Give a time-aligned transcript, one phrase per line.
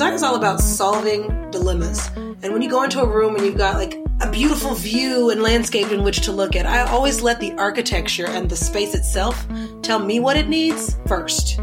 [0.00, 2.08] Design is all about solving dilemmas.
[2.16, 5.42] And when you go into a room and you've got like a beautiful view and
[5.42, 9.46] landscape in which to look at, I always let the architecture and the space itself
[9.82, 11.60] tell me what it needs first.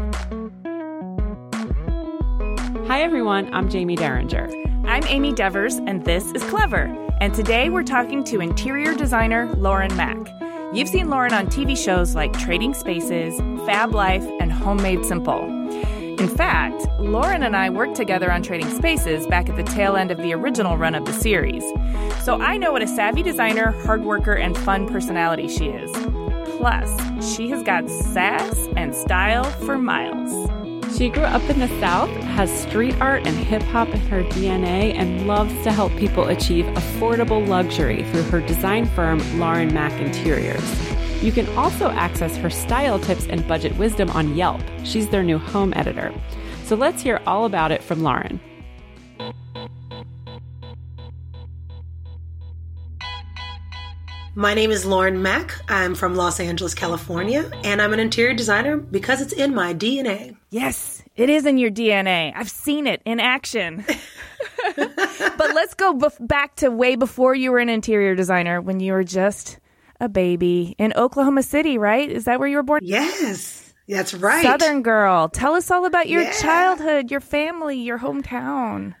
[2.86, 3.52] Hi, everyone.
[3.52, 4.48] I'm Jaime Derringer.
[4.86, 6.84] I'm Amy Devers, and this is Clever.
[7.20, 10.32] And today we're talking to interior designer Lauren Makk.
[10.72, 13.34] You've seen Lauren on TV shows like Trading Spaces,
[13.66, 15.57] FABLife, and Home Made Simple.
[16.18, 20.10] In fact, Lauren and I worked together on Trading Spaces back at the tail end
[20.10, 21.62] of the original run of the series.
[22.24, 25.92] So I know what a savvy designer, hard worker, and fun personality she is.
[26.56, 26.90] Plus,
[27.36, 30.50] she has got sass and style for miles.
[30.96, 34.94] She grew up in the South, has street art and hip hop in her DNA,
[34.94, 40.97] and loves to help people achieve affordable luxury through her design firm, Lauren Makk Interiors.
[41.20, 44.62] You can also access her style tips and budget wisdom on Yelp.
[44.84, 46.14] She's their new home editor.
[46.62, 48.40] So let's hear all about it from Lauren.
[54.36, 55.60] My name is Lauren Makk.
[55.68, 60.36] I'm from Los Angeles, California, and I'm an interior designer because it's in my DNA.
[60.50, 62.32] Yes, it is in your DNA.
[62.36, 63.84] I've seen it in action.
[64.76, 68.92] but let's go bef- back to way before you were an interior designer when you
[68.92, 69.58] were just
[70.00, 72.10] a baby in Oklahoma City, right?
[72.10, 72.80] Is that where you were born?
[72.82, 74.42] Yes, that's right.
[74.44, 75.28] Southern girl.
[75.28, 76.40] Tell us all about your Yeah.
[76.40, 78.94] childhood, your family, your hometown.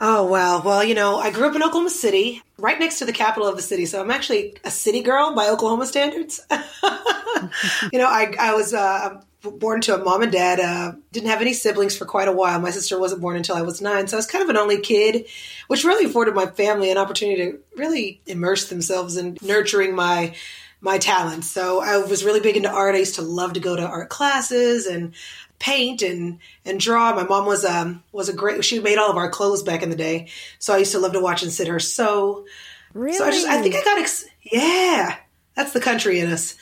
[0.00, 0.62] Oh, wow.
[0.62, 3.54] Well, you know, I grew up in Oklahoma City, right next to the capital of
[3.56, 3.86] the city.
[3.86, 6.40] So I'm actually a city girl by Oklahoma standards.
[6.50, 9.20] you know, I, I was uh,
[9.50, 12.60] born to a mom and dad, uh, didn't have any siblings for quite a while.
[12.60, 14.06] My sister wasn't born until I was nine.
[14.06, 15.26] So I was kind of an only kid,
[15.66, 20.34] which really afforded my family an opportunity to really immerse themselves in nurturing my
[20.80, 21.48] my talents.
[21.48, 22.94] So I was really big into art.
[22.94, 25.14] I used to love to go to art classes and
[25.58, 27.14] paint and and draw.
[27.14, 28.64] My mom was um was a great.
[28.64, 30.28] She made all of our clothes back in the day,
[30.58, 32.46] so I used to love to watch and sit her sew.
[32.94, 33.16] Really?
[33.16, 35.16] So I just I think I got ex- yeah.
[35.54, 36.56] That's the country in us.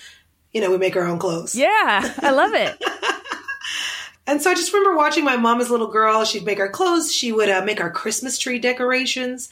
[0.53, 1.55] You know, we make our own clothes.
[1.55, 2.83] Yeah, I love it.
[4.31, 6.25] And so I just remember watching my mom as a little girl.
[6.25, 7.13] She'd make our clothes.
[7.13, 9.51] She would uh, make our Christmas tree decorations.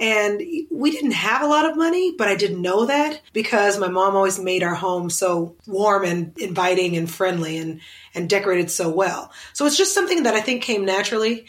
[0.00, 0.40] And
[0.70, 4.16] we didn't have a lot of money, but I didn't know that because my mom
[4.16, 7.82] always made our home so warm and inviting and friendly and,
[8.14, 9.30] and decorated so well.
[9.52, 11.44] So it's just something that I think came naturally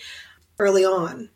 [0.59, 1.29] early on.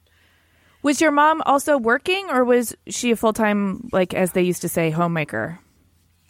[0.84, 4.62] was your mom also working or was she a full time, like as they used
[4.64, 5.60] to say, homemaker?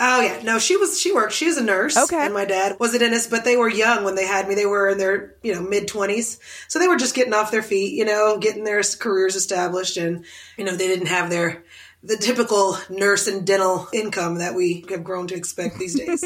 [0.02, 1.34] Oh yeah, no, she was she worked.
[1.34, 1.98] She was a nurse.
[1.98, 2.26] Okay.
[2.26, 4.56] and my dad was a dentist, but they were young when they had me.
[4.56, 6.40] They were in their you know mid twenties,
[6.70, 10.24] so they were just getting off their feet, you know, getting their careers established, and
[10.58, 11.64] you know they didn't have their
[12.02, 16.24] the typical nurse and dental income that we have grown to expect these days.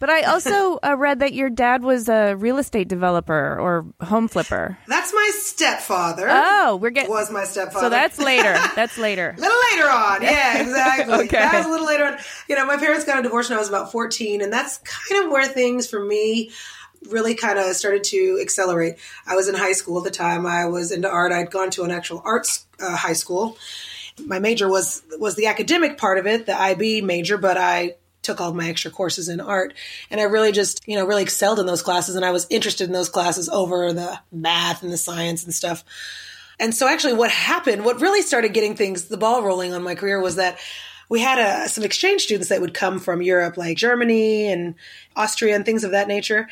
[0.00, 4.26] But I also uh, read that your dad was a real estate developer or home
[4.26, 4.76] flipper.
[4.88, 6.26] That's my stepfather.
[6.28, 7.10] Oh, we're getting.
[7.10, 7.86] was my stepfather.
[7.86, 8.54] So that's later.
[8.74, 9.34] That's later.
[9.36, 10.22] A little later on.
[10.22, 11.14] Yeah, exactly.
[11.14, 11.36] Okay.
[11.36, 12.18] That was a little later on.
[12.48, 15.24] You know, my parents got a divorce when I was about 14, and that's kind
[15.24, 16.50] of where things for me
[17.08, 18.96] really kind of started to accelerate.
[19.26, 20.44] I was in high school at the time.
[20.44, 21.30] I was into art.
[21.32, 23.56] I'd gone to an actual arts uh, high school.
[24.20, 28.40] My major was was the academic part of it, the IB major, but I took
[28.40, 29.74] all my extra courses in art
[30.10, 32.86] and I really just, you know, really excelled in those classes and I was interested
[32.86, 35.84] in those classes over the math and the science and stuff.
[36.58, 39.94] And so actually what happened, what really started getting things, the ball rolling on my
[39.94, 40.58] career was that
[41.08, 44.74] we had uh, some exchange students that would come from Europe, like Germany and
[45.14, 46.48] Austria and things of that nature.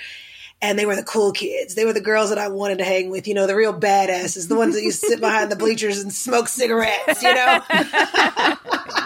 [0.62, 1.75] And they were the cool kids.
[1.75, 4.49] They were the girls that I wanted to hang with, you know, the real badasses,
[4.49, 7.61] the ones that used to sit behind the bleachers and smoke cigarettes, you know?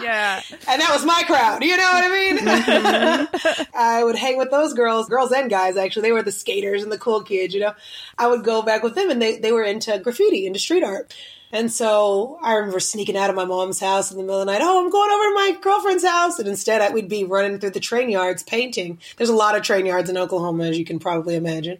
[0.03, 0.39] yeah.
[0.67, 2.37] And that was my crowd, you know what I mean?
[2.37, 3.63] Mm-hmm.
[3.77, 6.03] I would hang with those girls, girls and guys, actually.
[6.03, 7.73] They were the skaters and the cool kids, you know?
[8.19, 11.11] I would go back with them and they, they were into graffiti, into street art.
[11.51, 14.51] And so I remember sneaking out of my mom's house in the middle of the
[14.51, 14.61] night.
[14.61, 16.39] Oh, I'm going over to my girlfriend's house.
[16.39, 18.99] And instead, I, we'd be running through the train yards painting.
[19.15, 21.79] There's a lot of train yards in Oklahoma, as you can probably imagine.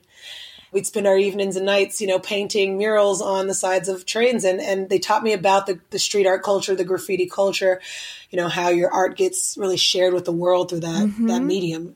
[0.72, 4.44] We'd spend our evenings and nights, you know, painting murals on the sides of trains.
[4.44, 7.82] And, and they taught me about the, the street art culture, the graffiti culture,
[8.30, 11.28] you know, how your art gets really shared with the world through that, mm-hmm.
[11.28, 11.96] that medium.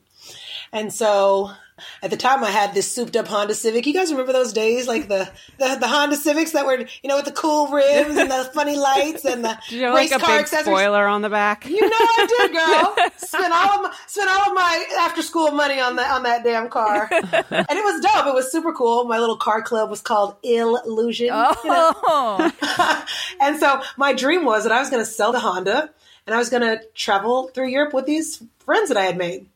[0.73, 1.51] And so
[2.01, 3.85] at the time, I had this souped up Honda Civic.
[3.85, 7.17] You guys remember those days, like the the, the Honda Civics that were, you know,
[7.17, 10.39] with the cool rims and the funny lights and the you race like a car
[10.39, 10.77] accessories.
[10.77, 11.65] spoiler on the back?
[11.67, 13.09] You know, I did, girl.
[13.17, 16.43] spent all of my spent all of my after school money on that on that
[16.43, 18.27] damn car, and it was dope.
[18.27, 19.05] It was super cool.
[19.05, 21.29] My little car club was called Ill-usion.
[21.31, 21.55] Oh.
[21.63, 21.93] You know?
[22.07, 23.05] Oh.
[23.41, 25.91] and so my dream was that I was going to sell the Honda
[26.25, 29.47] and I was going to travel through Europe with these friends that I had made,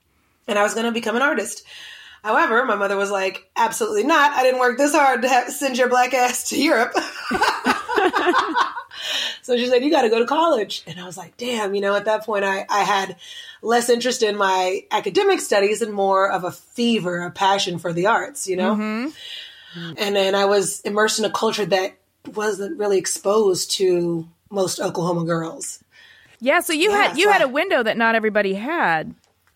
[0.48, 1.64] and I was going to become an artist.
[2.26, 4.32] However, my mother was like, absolutely not.
[4.32, 6.92] I didn't work this hard to have, send your black ass to Europe.
[9.44, 10.82] so she said, you got to go to college.
[10.88, 13.18] And I was like, damn, you know, at that point, I, I had
[13.62, 18.08] less interest in my academic studies and more of a fever, a passion for the
[18.08, 18.74] arts, you know?
[18.74, 19.94] Mm-hmm.
[19.96, 21.96] And then I was immersed in a culture that
[22.34, 25.84] wasn't really exposed to most Oklahoma girls.
[26.40, 29.14] Yeah, so you yeah, had you so had a window that not everybody had.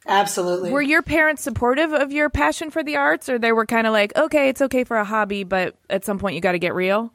[0.07, 0.71] Absolutely.
[0.71, 3.93] Were your parents supportive of your passion for the arts, or they were kind of
[3.93, 6.73] like, okay, it's okay for a hobby, but at some point you got to get
[6.73, 7.11] real?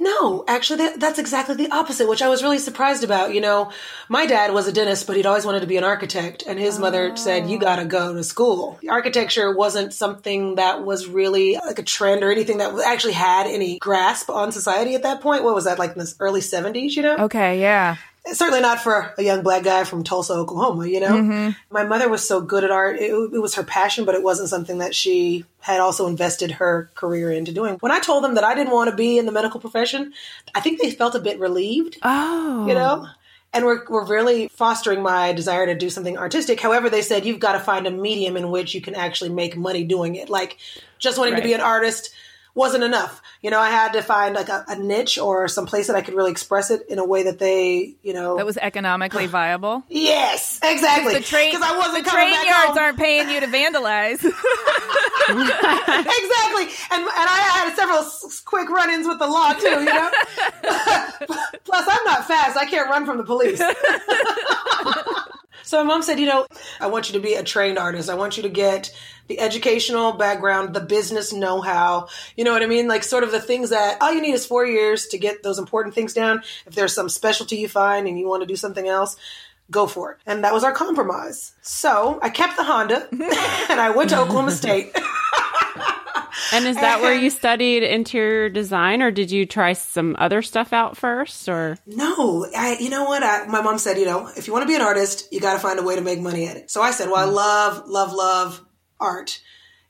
[0.00, 3.34] No, actually, that, that's exactly the opposite, which I was really surprised about.
[3.34, 3.70] You know,
[4.08, 6.78] my dad was a dentist, but he'd always wanted to be an architect, and his
[6.78, 6.80] oh.
[6.80, 11.78] mother said, "You got to go to school." Architecture wasn't something that was really like
[11.78, 15.44] a trend or anything that actually had any grasp on society at that point.
[15.44, 16.96] What was that like in the early seventies?
[16.96, 17.16] You know?
[17.16, 17.96] Okay, yeah
[18.26, 21.12] certainly not for a young black guy from Tulsa, Oklahoma, you know?
[21.12, 21.50] Mm-hmm.
[21.70, 22.96] My mother was so good at art.
[22.96, 26.90] It, it, was her passion, but it wasn't something that she had also invested her
[26.94, 27.76] career into doing.
[27.80, 30.12] When I told them that I didn't want to be in the medical profession,
[30.54, 31.98] I think they felt a bit relieved.
[32.02, 32.66] Oh.
[32.66, 33.08] You know?
[33.52, 36.58] And we're, we're really fostering my desire to do something artistic.
[36.60, 39.56] However, they said you've got to find a medium in which you can actually make
[39.56, 40.30] money doing it.
[40.30, 40.58] Like
[40.98, 41.42] just wanting right.
[41.42, 42.14] to be an artist
[42.54, 43.22] wasn't enough.
[43.40, 46.02] You know, I had to find like a, a, niche or some place that I
[46.02, 49.82] could really express it in a way that they, you know, that was economically viable.
[50.02, 51.20] Yes, exactly.
[51.22, 52.78] Train, because I wasn't the train yards home.
[52.78, 54.22] aren't paying you to vandalize.
[55.28, 58.04] exactly, and and I had several
[58.44, 59.68] quick run-ins with the law too.
[59.68, 60.10] You know,
[61.64, 62.56] plus I'm not fast.
[62.56, 63.62] I can't run from the police.
[65.62, 66.46] So my mom said, you know,
[66.80, 68.10] I want you to be a trained artist.
[68.10, 68.94] I want you to get
[69.28, 72.08] the educational background, the business know how.
[72.36, 72.88] You know what I mean?
[72.88, 75.58] Like, sort of the things that all you need is four years to get those
[75.58, 76.42] important things down.
[76.66, 79.16] If there's some specialty you find and you want to do something else,
[79.72, 80.18] go for it.
[80.26, 81.52] And that was our compromise.
[81.62, 84.96] So I kept the Honda and I went to Oklahoma State.
[86.52, 90.72] and is that where you studied interior design or did you try some other stuff
[90.72, 94.46] out first or no I, you know what I, my mom said you know if
[94.46, 96.46] you want to be an artist you got to find a way to make money
[96.46, 97.34] at it so i said well i mm.
[97.34, 98.64] love love love
[99.02, 99.40] art.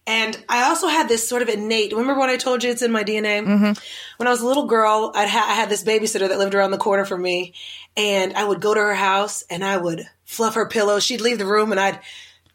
[0.07, 1.93] And I also had this sort of innate.
[1.93, 3.45] Remember when I told you it's in my DNA?
[3.45, 3.73] Mm-hmm.
[4.17, 6.73] When I was a little girl, I'd ha- I had this babysitter that lived around
[6.73, 7.55] the corner from me,
[7.97, 11.05] and I would go to her house and I would fluff her pillows.
[11.05, 12.01] She'd leave the room, and I'd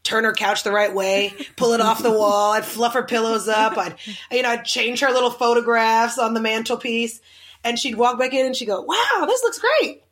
[0.04, 2.52] turn her couch the right way, pull it off the wall.
[2.52, 3.78] I'd fluff her pillows up.
[3.78, 3.96] I'd,
[4.30, 7.22] you know, I'd change her little photographs on the mantelpiece,
[7.64, 10.04] and she'd walk back in and she'd go, "Wow, this looks great."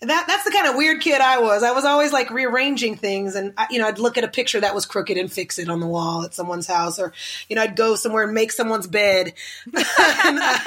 [0.00, 1.62] That that's the kind of weird kid I was.
[1.62, 4.74] I was always like rearranging things, and you know, I'd look at a picture that
[4.74, 7.12] was crooked and fix it on the wall at someone's house, or
[7.48, 9.34] you know, I'd go somewhere and make someone's bed.
[9.66, 9.84] and,
[10.40, 10.58] uh,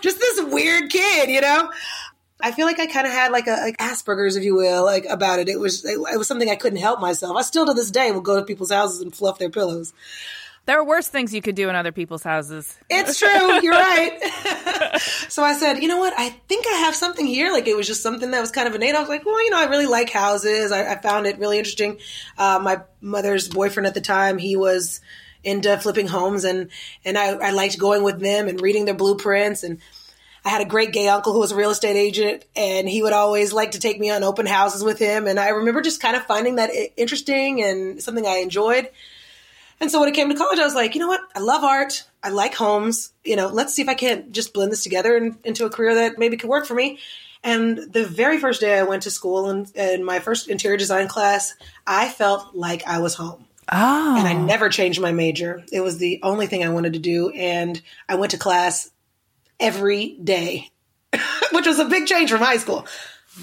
[0.00, 1.70] just this weird kid, you know.
[2.38, 5.06] I feel like I kind of had like a like Asperger's, if you will, like
[5.06, 5.48] about it.
[5.48, 7.34] It was it, it was something I couldn't help myself.
[7.34, 9.94] I still to this day will go to people's houses and fluff their pillows.
[10.66, 12.76] There are worse things you could do in other people's houses.
[12.90, 13.62] It's true.
[13.62, 14.20] You're right.
[15.28, 16.12] so I said, you know what?
[16.16, 17.52] I think I have something here.
[17.52, 18.96] Like it was just something that was kind of innate.
[18.96, 20.72] I was like, well, you know, I really like houses.
[20.72, 21.98] I, I found it really interesting.
[22.36, 25.00] Uh, my mother's boyfriend at the time, he was
[25.44, 26.70] into flipping homes, and
[27.04, 29.80] and I, I liked going with them and reading their blueprints and.
[30.44, 33.12] I had a great gay uncle who was a real estate agent, and he would
[33.12, 35.26] always like to take me on open houses with him.
[35.26, 38.88] And I remember just kind of finding that interesting and something I enjoyed.
[39.80, 41.20] And so when it came to college, I was like, you know what?
[41.34, 42.04] I love art.
[42.22, 43.12] I like homes.
[43.24, 45.96] You know, let's see if I can't just blend this together and, into a career
[45.96, 46.98] that maybe could work for me.
[47.42, 51.08] And the very first day I went to school and in my first interior design
[51.08, 51.54] class,
[51.86, 53.44] I felt like I was home.
[53.70, 54.16] Oh.
[54.18, 55.64] And I never changed my major.
[55.72, 57.30] It was the only thing I wanted to do.
[57.30, 58.90] And I went to class
[59.60, 60.70] every day,
[61.52, 62.86] which was a big change from high school.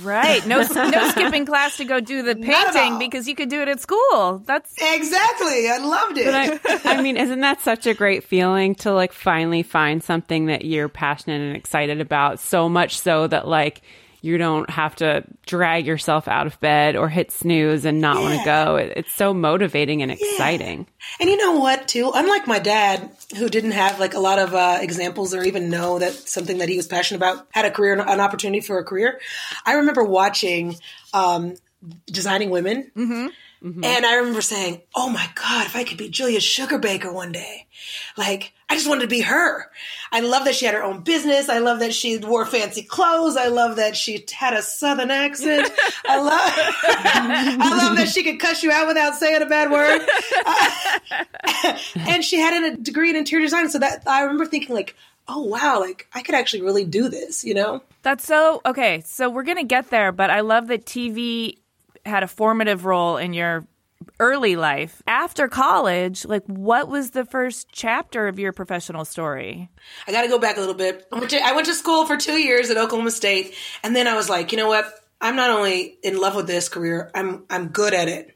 [0.02, 0.46] Right.
[0.48, 0.64] No no
[1.10, 4.42] skipping class to go do the painting because you could do it at school.
[4.46, 5.70] That's Exactly.
[5.70, 6.34] I loved it.
[6.34, 6.60] I,
[6.98, 10.90] I mean, isn't that such a great feeling to like finally find something that you're
[10.90, 12.40] passionate and excited about?
[12.40, 13.82] So much so that like
[14.24, 18.40] you don't have to drag yourself out of bed or hit snooze and not want
[18.40, 18.78] to go.
[18.78, 20.88] It, it's so motivating and exciting.
[21.20, 22.10] And you know what, too?
[22.16, 26.00] Unlike my dad, who didn't have like a lot of uh, examples or even know
[26.00, 29.20] that something that he was passionate about had a career, an opportunity for a career,
[29.66, 30.78] I remember watching
[31.14, 31.56] um,
[32.06, 32.92] Designing Women.
[33.64, 33.84] Mm-hmm.
[33.84, 37.68] And I remember saying, oh my God, if I could be Julia Sugarbaker one day.
[38.18, 39.72] Like, I just wanted to be her.
[40.12, 41.48] I love that she had her own business.
[41.48, 43.38] I love that she wore fancy clothes.
[43.38, 45.72] I love that she had a southern accent.
[46.06, 46.42] I love,
[46.86, 50.02] I love that she could cuss you out without saying a bad word.
[50.46, 53.70] Uh, and she had a degree in interior design.
[53.70, 54.96] So that I remember thinking like,
[55.30, 57.82] oh wow, like I could actually really do this, you know?
[58.04, 59.02] that's so okay.
[59.06, 61.58] So we're gonna get there, but I love that TV
[62.06, 63.68] had a formative role in your
[64.20, 65.02] early life.
[65.08, 69.70] After college, like what was the first chapter of your professional story?
[70.08, 71.08] I got to go back a little bit.
[71.12, 74.08] I went, to, I went to school for two years at Oklahoma State, and then
[74.08, 74.86] I was like, you know what?
[75.22, 78.36] I'm not only in love with this career, I'm I'm good at it.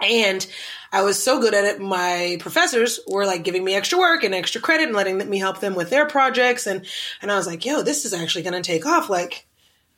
[0.00, 0.46] And
[0.92, 4.34] I was so good at it, my professors were like giving me extra work and
[4.34, 6.66] extra credit and letting me help them with their projects.
[6.66, 6.86] And,
[7.20, 9.10] and I was like, yo, this is actually going to take off.
[9.10, 9.46] Like,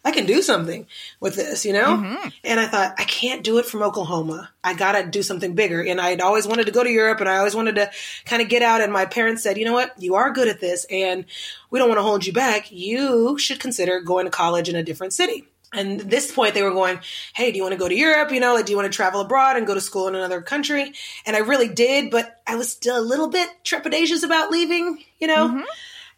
[0.04, 0.86] I can do something
[1.20, 1.96] with this, you know?
[1.96, 2.28] Mm-hmm.
[2.42, 4.50] And I thought, I can't do it from Oklahoma.
[4.64, 5.80] I got to do something bigger.
[5.80, 7.90] And I'd always wanted to go to Europe and I always wanted to
[8.24, 8.80] kind of get out.
[8.80, 9.92] And my parents said, you know what?
[10.02, 11.24] You are good at this and
[11.70, 12.72] we don't want to hold you back.
[12.72, 15.46] You should consider going to college in a different city.
[15.72, 16.98] And at this point, they were going,
[17.34, 18.30] Hey, do you want to go to Europe?
[18.30, 20.42] You know, like, do you want to travel abroad and go to school in another
[20.42, 20.92] country?
[21.24, 25.28] And I really did, but I was still a little bit trepidatious about leaving, you
[25.28, 25.48] know?
[25.48, 25.62] Mm-hmm.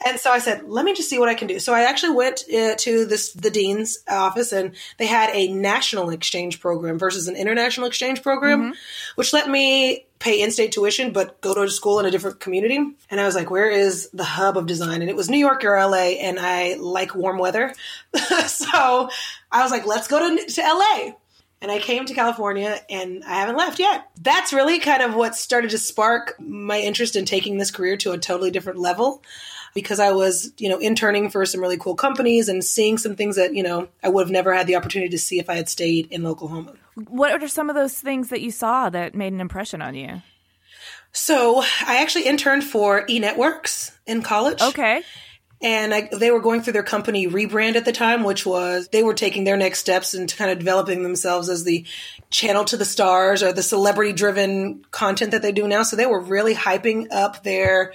[0.04, 1.58] And so I said, let me just see what I can do.
[1.58, 6.11] So I actually went uh, to this the dean's office, and they had a national
[6.11, 8.75] exchange program versus an international exchange program,
[9.14, 12.78] which let me pay in-state tuition but go to school in a different community.
[13.11, 15.00] And I was like, where is the hub of design?
[15.00, 17.73] And it was New York or LA, and I like warm weather,
[18.46, 19.08] so
[19.50, 21.12] I was like, let's go to to LA
[21.64, 24.11] and I came to California and I haven't left yet.
[24.20, 28.12] That's really kind of what started to spark my interest in taking this career to
[28.12, 29.23] a totally different level
[29.75, 33.37] because I was, you know, interning for some really cool companies and seeing some things
[33.37, 35.69] that, you know, I would have never had the opportunity to see if I had
[35.69, 36.75] stayed in Oklahoma.
[36.95, 40.23] What are some of those things that you saw that made an impression on you?
[41.12, 44.62] So I actually interned for E Networks in college.
[44.62, 45.02] Okay.
[45.62, 49.02] And I, they were going through their company rebrand at the time, which was they
[49.02, 51.87] were taking their next steps into kind of developing themselves as the
[52.31, 55.83] channel to the stars or the celebrity driven content that they do now.
[55.83, 57.95] So they were really hyping up their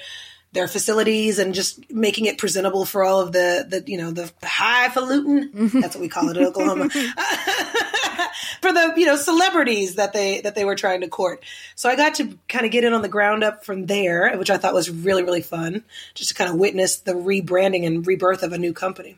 [0.52, 4.32] their facilities and just making it presentable for all of the the you know the
[4.44, 5.80] highfalutin mm-hmm.
[5.80, 6.90] that's what we call it in Oklahoma
[8.62, 11.44] for the you know celebrities that they that they were trying to court.
[11.76, 14.50] So I got to kind of get in on the ground up from there, which
[14.50, 15.84] I thought was really really fun,
[16.16, 19.18] just to kind of witness the rebranding and rebirth of a new company.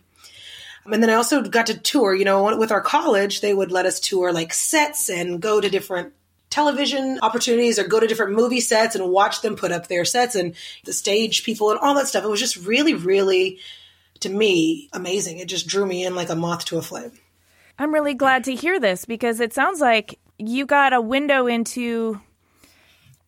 [0.86, 2.14] And then I also got to tour.
[2.14, 5.70] You know, with our college, they would let us tour like sets and go to
[5.70, 6.14] different
[6.52, 10.36] television opportunities or go to different movie sets and watch them put up their sets
[10.36, 10.54] and
[10.86, 12.24] the stage people and all that stuff.
[12.24, 13.58] It was just really, really,
[14.20, 15.40] to me, amazing.
[15.40, 17.14] It just drew me in like a moth to a flame.
[17.80, 22.22] I'm really glad to hear this because it sounds like you got a window into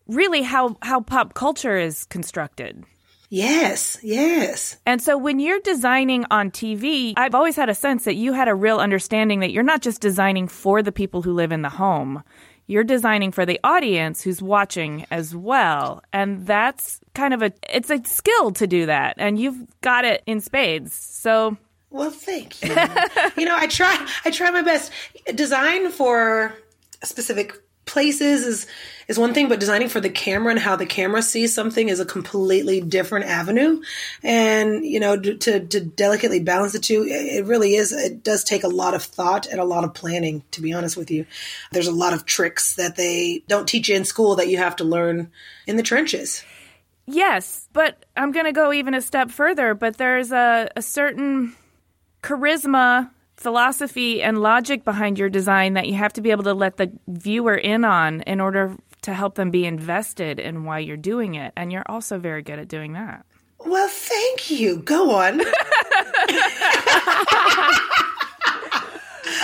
[0.06, 2.84] really how how pop culture is constructed.
[3.30, 4.76] Yes, yes.
[4.86, 8.46] And so when you're designing on TV, I've always had a sense that you had
[8.46, 11.68] a real understanding that you're not just designing for the people who live in the
[11.70, 12.22] home.
[12.66, 16.02] You're designing for the audience who's watching as well.
[16.12, 20.22] And that's kind of a it's a skill to do that and you've got it
[20.26, 20.94] in spades.
[20.94, 21.56] So
[21.90, 22.70] Well, thank you.
[23.36, 24.08] you know, I try.
[24.24, 24.90] I try my best.
[25.34, 26.54] Design for
[27.02, 27.54] specific
[27.84, 28.66] places is
[29.06, 32.00] is one thing, but designing for the camera and how the camera sees something is
[32.00, 33.82] a completely different avenue.
[34.22, 37.92] And you know, to to, delicately balance the two, it really is.
[37.92, 40.42] It does take a lot of thought and a lot of planning.
[40.52, 41.26] To be honest with you,
[41.72, 44.76] there's a lot of tricks that they don't teach you in school that you have
[44.76, 45.30] to learn
[45.66, 46.44] in the trenches.
[47.06, 49.74] Yes, but I'm going to go even a step further.
[49.74, 51.54] But there's a, a certain
[52.22, 56.76] charisma, philosophy, and logic behind your design that you have to be able to let
[56.76, 61.34] the viewer in on in order to help them be invested in why you're doing
[61.34, 61.52] it.
[61.56, 63.26] And you're also very good at doing that.
[63.66, 64.78] Well, thank you.
[64.78, 65.40] Go on.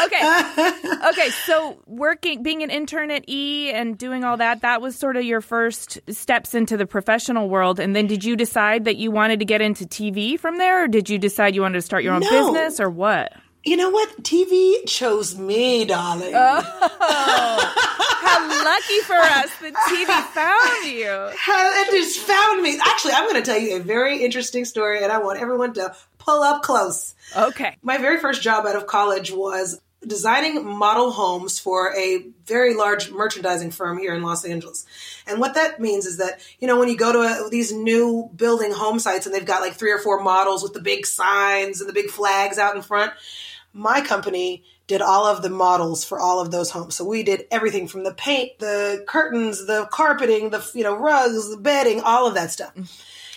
[0.04, 0.72] okay.
[1.08, 1.30] Okay.
[1.46, 5.24] So working, being an intern at E and doing all that, that was sort of
[5.24, 7.80] your first steps into the professional world.
[7.80, 10.84] And then did you decide that you wanted to get into TV from there?
[10.84, 12.30] Or did you decide you wanted to start your own No.
[12.30, 13.32] business or what?
[13.64, 14.22] You know what?
[14.22, 16.32] TV chose me, darling.
[16.34, 17.74] Oh,
[18.22, 21.30] How lucky for us that TV found you.
[21.80, 22.78] it just found me.
[22.82, 25.94] Actually, I'm going to tell you a very interesting story, and I want everyone to
[26.18, 27.14] pull up close.
[27.36, 27.76] Okay.
[27.82, 33.10] My very first job out of college was designing model homes for a very large
[33.10, 34.86] merchandising firm here in Los Angeles.
[35.26, 38.30] And what that means is that, you know, when you go to a, these new
[38.34, 41.80] building home sites and they've got like three or four models with the big signs
[41.80, 43.12] and the big flags out in front,
[43.72, 46.96] my company did all of the models for all of those homes.
[46.96, 51.50] So we did everything from the paint, the curtains, the carpeting, the you know rugs,
[51.50, 52.72] the bedding, all of that stuff.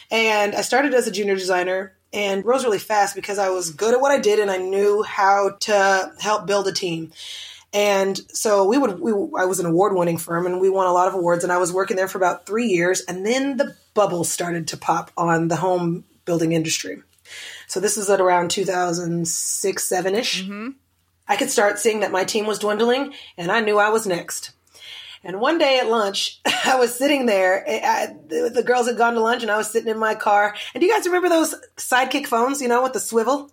[0.09, 3.93] And I started as a junior designer and rose really fast because I was good
[3.93, 7.11] at what I did and I knew how to help build a team.
[7.73, 10.93] And so we would, we, I was an award winning firm and we won a
[10.93, 13.01] lot of awards and I was working there for about three years.
[13.01, 17.01] And then the bubble started to pop on the home building industry.
[17.74, 20.44] So this is at around 2006, seven ish.
[20.44, 20.70] Mm-hmm.
[21.27, 24.51] I could start seeing that my team was dwindling and I knew I was next.
[25.24, 27.68] And one day at lunch, I was sitting there.
[27.68, 30.13] Eh, I, the, the girls had gone to lunch, and I was sitting in my
[30.13, 30.53] car.
[30.75, 32.62] And do you guys remember those sidekick phones?
[32.62, 33.51] You know, with the swivel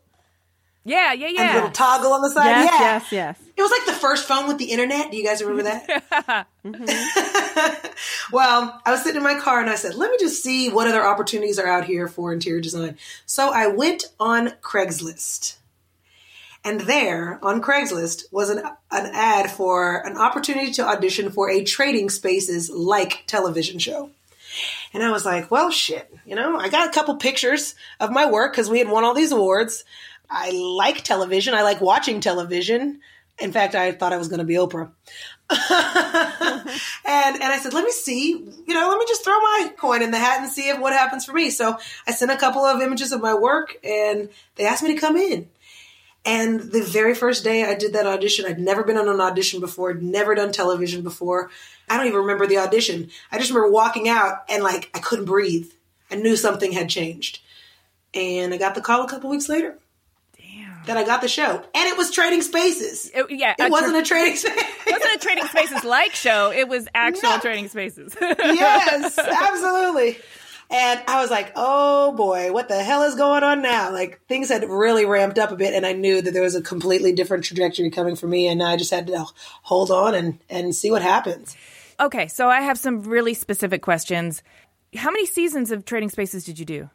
[0.85, 1.41] Yeah, yeah, yeah.
[1.41, 2.51] and the little toggle on the side.
[2.51, 3.39] Yes, yeah, yes, yes.
[3.57, 5.11] It was like the first phone with the internet.
[5.11, 6.47] Do you guys remember that?
[6.63, 6.85] Mm-hmm.
[8.33, 10.89] well, I was sitting in my car and I said, let me just see what
[10.89, 12.97] other opportunities are out here for interior design.
[13.27, 15.57] So I went on Craigslist.
[16.63, 18.59] And there on Craigslist was an,
[18.91, 24.11] an ad for an opportunity to audition for a trading spaces like television show.
[24.93, 28.31] And I was like, well, shit, you know, I got a couple pictures of my
[28.31, 29.85] work because we had won all these awards.
[30.29, 31.55] I like television.
[31.55, 33.01] I like watching television.
[33.39, 34.91] In fact, I thought I was going to be Oprah.
[35.51, 40.01] and and I said, let me see, you know, let me just throw my coin
[40.03, 41.51] in the hat and see if what happens for me.
[41.51, 41.77] So
[42.07, 45.17] I sent a couple of images of my work, and they asked me to come
[45.17, 45.49] in.
[46.25, 49.59] And the very first day I did that audition, I'd never been on an audition
[49.59, 51.51] before, never done television before.
[51.89, 53.11] I don't even remember the audition.
[53.33, 55.71] I just remember walking out and like I couldn't breathe.
[56.11, 57.41] I knew something had changed.
[58.13, 59.79] And I got the call a couple weeks later.
[60.87, 61.57] That I got the show.
[61.57, 63.11] And it was Trading Spaces.
[63.15, 64.63] It- yeah, It a wasn't tra- a Trading Spaces.
[64.87, 66.51] It wasn't a Trading Spaces like show.
[66.53, 67.39] It was actual No.
[67.39, 68.17] Trading Spaces.
[68.21, 70.19] yes, absolutely.
[70.73, 73.93] And I was like, oh boy, what the hell is going on now?
[73.93, 76.63] Like things had really ramped up a bit and I knew that there was a
[76.63, 79.27] completely different trajectory coming for me and I just had to
[79.63, 81.57] hold on and, and see what happens.
[81.99, 84.43] okay, so I have some really specific questions.
[84.97, 86.91] How many seasons of Trading Spaces did you do?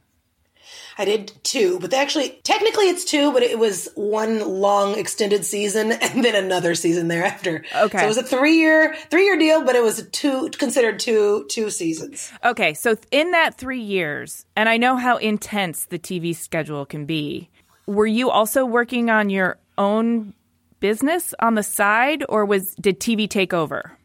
[0.98, 5.46] I did two, but they actually, technically it's two, but it was one long extended
[5.46, 7.64] season and then another season thereafter.
[7.76, 7.98] Okay.
[7.98, 11.46] So it was a three year, three year deal, but it was two, considered two,
[11.50, 12.32] two seasons.
[12.44, 17.06] Okay, so in that three years, and I know how intense the TV schedule can
[17.06, 17.50] be,
[17.86, 20.34] were you also working on your own
[20.80, 23.98] business on the side, or was did TV take over?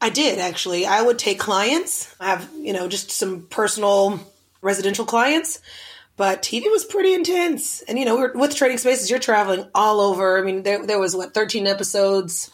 [0.00, 0.86] I did actually.
[0.86, 2.14] I would take clients.
[2.20, 4.20] I have, you know, just some personal
[4.60, 5.60] residential clients,
[6.18, 7.80] but TV was pretty intense.
[7.82, 10.38] And, you know, we're, with Trading Spaces, you're traveling all over.
[10.38, 12.50] I mean, there, there was what, 13 episodes,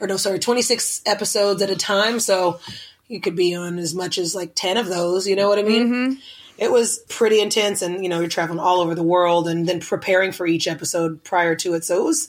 [0.00, 2.18] or no, sorry, 26 episodes at a time.
[2.18, 2.58] So
[3.06, 5.28] you could be on as much as like 10 of those.
[5.28, 5.88] You know what I mean?
[5.88, 6.20] Mm-hmm.
[6.58, 7.82] It was pretty intense.
[7.82, 11.22] And, you know, you're traveling all over the world and then preparing for each episode
[11.22, 11.84] prior to it.
[11.84, 12.28] So it was,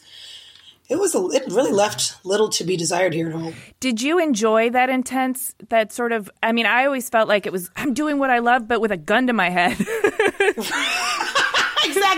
[0.87, 3.55] it was, a, it really left little to be desired here at home.
[3.79, 6.29] Did you enjoy that intense, that sort of?
[6.43, 8.91] I mean, I always felt like it was I'm doing what I love, but with
[8.91, 9.71] a gun to my head.
[9.79, 10.67] exactly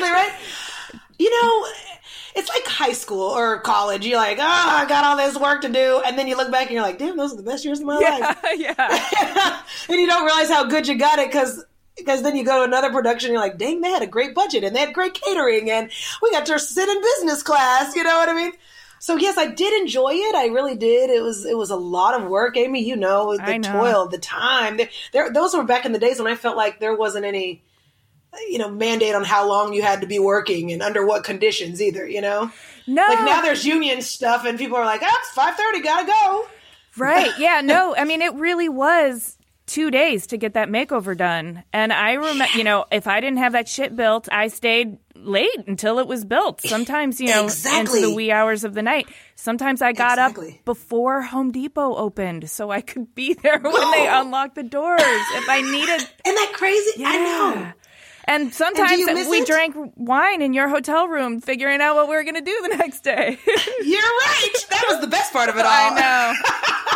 [0.09, 0.33] right.
[1.19, 1.67] You know,
[2.35, 4.05] it's like high school or college.
[4.05, 6.67] You're like, oh, I got all this work to do, and then you look back
[6.67, 8.37] and you're like, damn, those are the best years of my life.
[8.57, 8.75] yeah.
[9.89, 11.63] and you don't realize how good you got it because.
[11.97, 14.63] Because then you go to another production, you're like, dang, they had a great budget
[14.63, 15.89] and they had great catering and
[16.21, 17.95] we got to sit in business class.
[17.95, 18.51] You know what I mean?
[18.99, 20.35] So yes, I did enjoy it.
[20.35, 21.09] I really did.
[21.09, 22.83] It was it was a lot of work, Amy.
[22.83, 23.71] You know, the know.
[23.71, 24.77] toil, the time.
[24.77, 27.63] There, there, those were back in the days when I felt like there wasn't any
[28.49, 31.81] you know mandate on how long you had to be working and under what conditions
[31.81, 32.51] either you know
[32.85, 33.07] No.
[33.07, 36.47] like now there's union stuff and people are like oh it's 5.30 gotta go
[36.97, 37.31] Right.
[37.37, 37.61] Yeah.
[37.61, 41.63] No, I mean, it really was two days to get that makeover done.
[41.71, 45.49] And I remember, you know, if I didn't have that shit built, I stayed late
[45.67, 46.61] until it was built.
[46.61, 47.99] Sometimes, you know, Exactly.
[47.99, 49.07] into the wee hours of the night.
[49.35, 50.55] Sometimes I got Exactly.
[50.59, 55.01] up before Home Depot opened so I could be there when they unlocked the doors
[55.01, 56.01] if I needed.
[56.25, 57.71] isn't that crazy i know
[58.29, 59.47] And sometimes miss we it?
[59.47, 62.75] drank wine in your hotel room, figuring out what we were going to do the
[62.77, 63.37] next day.
[63.45, 64.53] You're right.
[64.69, 65.71] That was the best part of it all.
[65.71, 66.33] I know.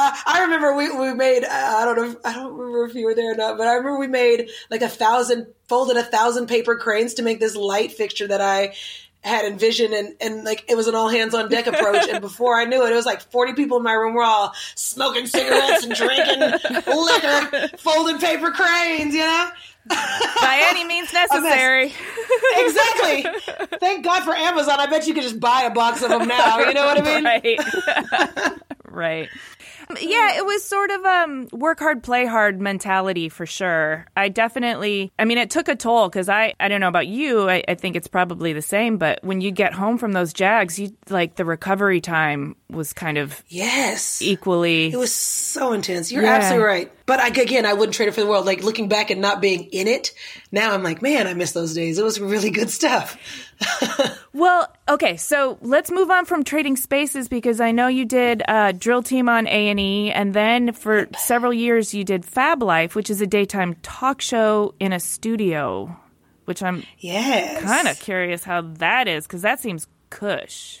[0.00, 3.04] Uh, I remember we, we made I don't know if- I don't remember if you
[3.04, 6.46] were there or not, but I remember we made like a thousand folded a thousand
[6.46, 8.74] paper cranes to make this light fixture that I
[9.24, 12.56] had envisioned and, and like it was an all hands on deck approach and before
[12.56, 15.84] I knew it it was like 40 people in my room were all smoking cigarettes
[15.84, 16.40] and drinking
[16.86, 19.50] liquor folding paper cranes you know
[19.90, 21.92] By any means necessary.
[22.54, 23.26] exactly
[23.80, 26.60] thank God for Amazon I bet you could just buy a box of them now
[26.60, 28.48] you know what I mean right.
[28.88, 29.28] right.
[30.00, 34.06] Yeah, it was sort of um work hard, play hard mentality for sure.
[34.16, 37.48] I definitely, I mean, it took a toll because I, I don't know about you.
[37.48, 40.78] I, I think it's probably the same, but when you get home from those jags,
[40.78, 44.92] you like the recovery time was kind of yes equally.
[44.92, 46.12] It was so intense.
[46.12, 46.34] You're Yeah.
[46.34, 46.92] absolutely right.
[47.06, 48.44] But I, again, I wouldn't trade it for the world.
[48.44, 50.12] Like looking back and not being in it,
[50.52, 51.98] now I'm like, man, I miss those days.
[51.98, 53.16] It was really good stuff.
[54.34, 58.70] Well, okay, so let's move on from trading spaces because I know you did uh,
[58.70, 63.10] Drill Team on A and E, and then for several years you did FABLife, which
[63.10, 65.96] is a daytime talk show in a studio.
[66.44, 67.62] Which I'm Yes.
[67.64, 70.80] kind of curious how that is because that seems cush.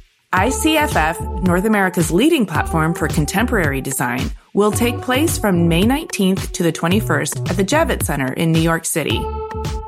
[0.33, 6.63] ICFF, North America's leading platform for contemporary design, will take place from May 19th to
[6.63, 9.19] the 21st at the Javits Center in New York City.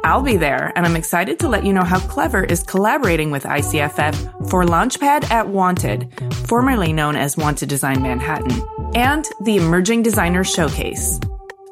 [0.03, 3.43] I'll be there, and I'm excited to let you know how Clever is collaborating with
[3.43, 8.61] ICFF for Launchpad at Wanted, formerly known as Wanted Design Manhattan,
[8.95, 11.21] and the Emerging Designers Showcase.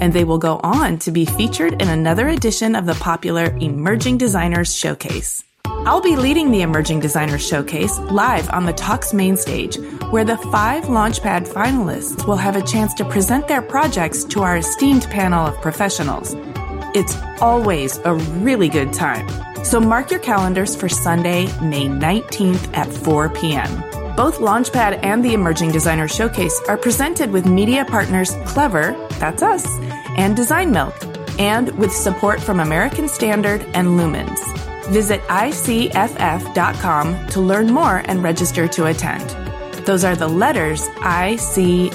[0.00, 4.18] and they will go on to be featured in another edition of the popular Emerging
[4.18, 5.44] Designers Showcase.
[5.64, 9.76] I'll be leading the Emerging Designers Showcase live on the Talks main stage,
[10.10, 14.58] where the five Launchpad finalists will have a chance to present their projects to our
[14.58, 16.34] esteemed panel of professionals.
[16.94, 19.26] It's always a really good time.
[19.64, 23.99] So mark your calendars for Sunday, May 19th at 4 p.m.
[24.20, 29.64] Both Launchpad and the Emerging Designer Showcase are presented with media partners Clever, that's us,
[30.14, 30.94] and Design Milk,
[31.38, 34.38] and with support from American Standard and Lumens.
[34.88, 39.30] Visit ICFF.com to learn more and register to attend.
[39.86, 41.94] Those are the letters ICFF.com.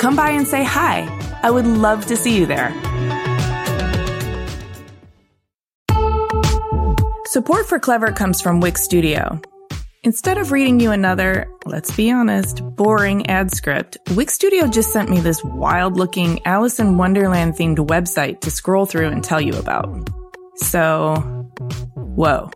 [0.00, 1.06] Come by and say hi.
[1.44, 2.72] I would love to see you there.
[7.26, 9.40] Support for Clever comes from Wix Studio.
[10.04, 15.08] Instead of reading you another, let's be honest, boring ad script, Wix Studio just sent
[15.08, 19.54] me this wild looking Alice in Wonderland themed website to scroll through and tell you
[19.54, 19.88] about.
[20.56, 21.14] So,
[21.94, 22.50] whoa.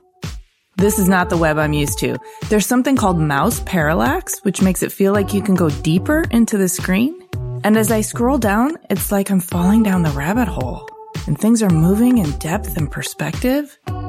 [0.77, 2.19] This is not the web I'm used to.
[2.51, 6.59] There's something called mouse parallax, which makes it feel like you can go deeper into
[6.59, 7.19] the screen.
[7.65, 10.87] And as I scroll down, it's like I'm falling down the rabbit hole.
[11.27, 13.79] And things are moving in depth and perspective.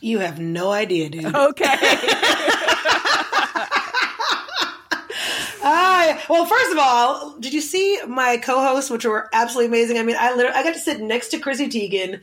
[0.00, 1.34] You have no idea, dude.
[1.34, 1.76] Okay.
[5.62, 9.98] Ah, well, first of all, did you see my co-hosts, which were absolutely amazing?
[9.98, 12.20] I mean, I literally I got to sit next to Chrissy Teigen,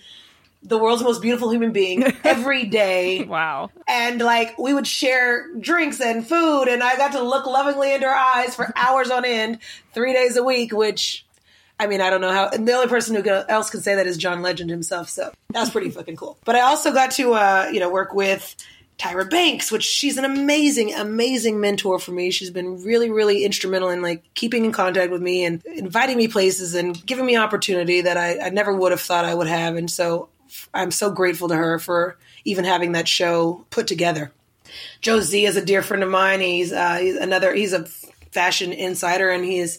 [0.64, 3.24] the world's most beautiful human being, every day.
[3.26, 3.70] wow.
[3.88, 8.08] And like we would share drinks and food, and I got to look lovingly into
[8.08, 9.60] her eyes for hours on end,
[9.94, 10.74] three days a week.
[10.74, 11.24] Which,
[11.80, 12.50] I mean, I don't know how.
[12.50, 15.10] And the only person who else can say that is John Legend himself.
[15.10, 16.38] So that's pretty fucking cool.
[16.44, 18.56] But I also got to, uh, you know, work with.
[18.98, 22.32] Tyra Banks, which she's an amazing, amazing mentor for me.
[22.32, 26.28] She's been really, really instrumental in like keeping in contact with me and inviting me
[26.28, 29.76] places and giving me opportunity that I, I never would have thought I would have.
[29.76, 30.30] And so
[30.74, 34.32] I'm so grateful to her for even having that show put together.
[35.00, 36.42] Joe Zee is a dear friend of mine.
[36.42, 37.86] He's, uh, he's another, he's a
[38.32, 39.78] fashion insider and he's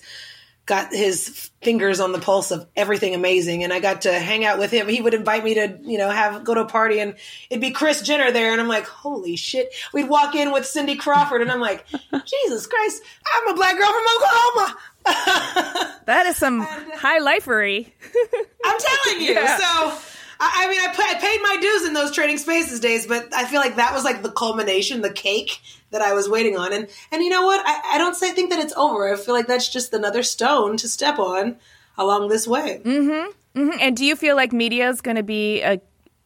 [0.69, 3.65] got his fingers on the pulse of everything amazing.
[3.65, 4.87] And I got to hang out with him.
[4.87, 7.15] He would invite me to, you know, have, go to a party and
[7.49, 8.53] it'd be Kris Jenner there.
[8.53, 9.75] And I'm like, holy shit.
[9.95, 11.87] We'd walk in with Cindy Crawford and I'm like,
[12.27, 13.03] Jesus Christ,
[13.35, 14.77] I'm a black girl from Oklahoma.
[16.05, 17.91] that is some uh, high lifery.
[18.65, 19.33] I'm telling you.
[19.33, 19.57] Yeah.
[19.57, 19.99] So,
[20.41, 23.47] I, I mean, I, I paid my dues in those trading spaces days, but I
[23.47, 26.73] feel like that was like the culmination, the cake that I was waiting on.
[26.73, 27.61] And and you know what?
[27.65, 29.13] I, I don't say think that it's over.
[29.13, 31.57] I feel like that's just another stone to step on
[31.97, 32.81] along this way.
[32.85, 33.61] Mm-hmm.
[33.61, 33.79] mm-hmm.
[33.81, 35.81] And do you feel like media is going to be a?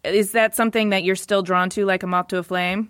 [0.04, 2.88] Is that something that you're still drawn to, like a moth to a flame?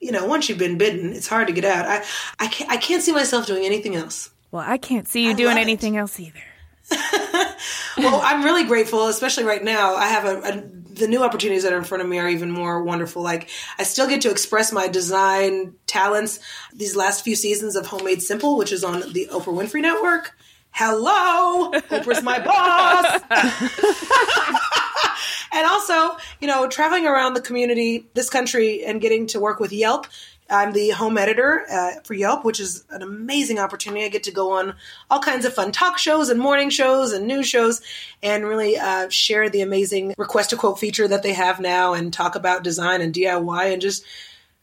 [0.00, 1.86] You know, once you've been bitten, it's hard to get out.
[1.86, 2.04] I
[2.38, 4.30] I can't, I can't see myself doing anything else.
[4.50, 5.62] Well, I can't see you I doing love it.
[5.62, 6.42] anything else either.
[7.98, 9.96] well, I'm really grateful, especially right now.
[9.96, 10.62] I have a, a
[10.94, 13.22] the new opportunities that are in front of me are even more wonderful.
[13.22, 16.40] Like I still get to express my design talents.
[16.72, 20.36] These last few seasons of Home Made Simple, which is on the Oprah Winfrey Network.
[20.70, 23.20] Hello, Oprah's my boss.
[25.52, 29.72] and also, you know, traveling around the community, this country, and getting to work with
[29.72, 30.08] Yelp.
[30.54, 34.04] I'm the home editor uh, for Yelp, which is an amazing opportunity.
[34.04, 34.74] I get to go on
[35.10, 37.82] all kinds of fun talk shows and morning shows and news shows
[38.22, 42.12] and really uh, share the amazing request a quote feature that they have now and
[42.12, 43.72] talk about design and DIY.
[43.72, 44.04] And just,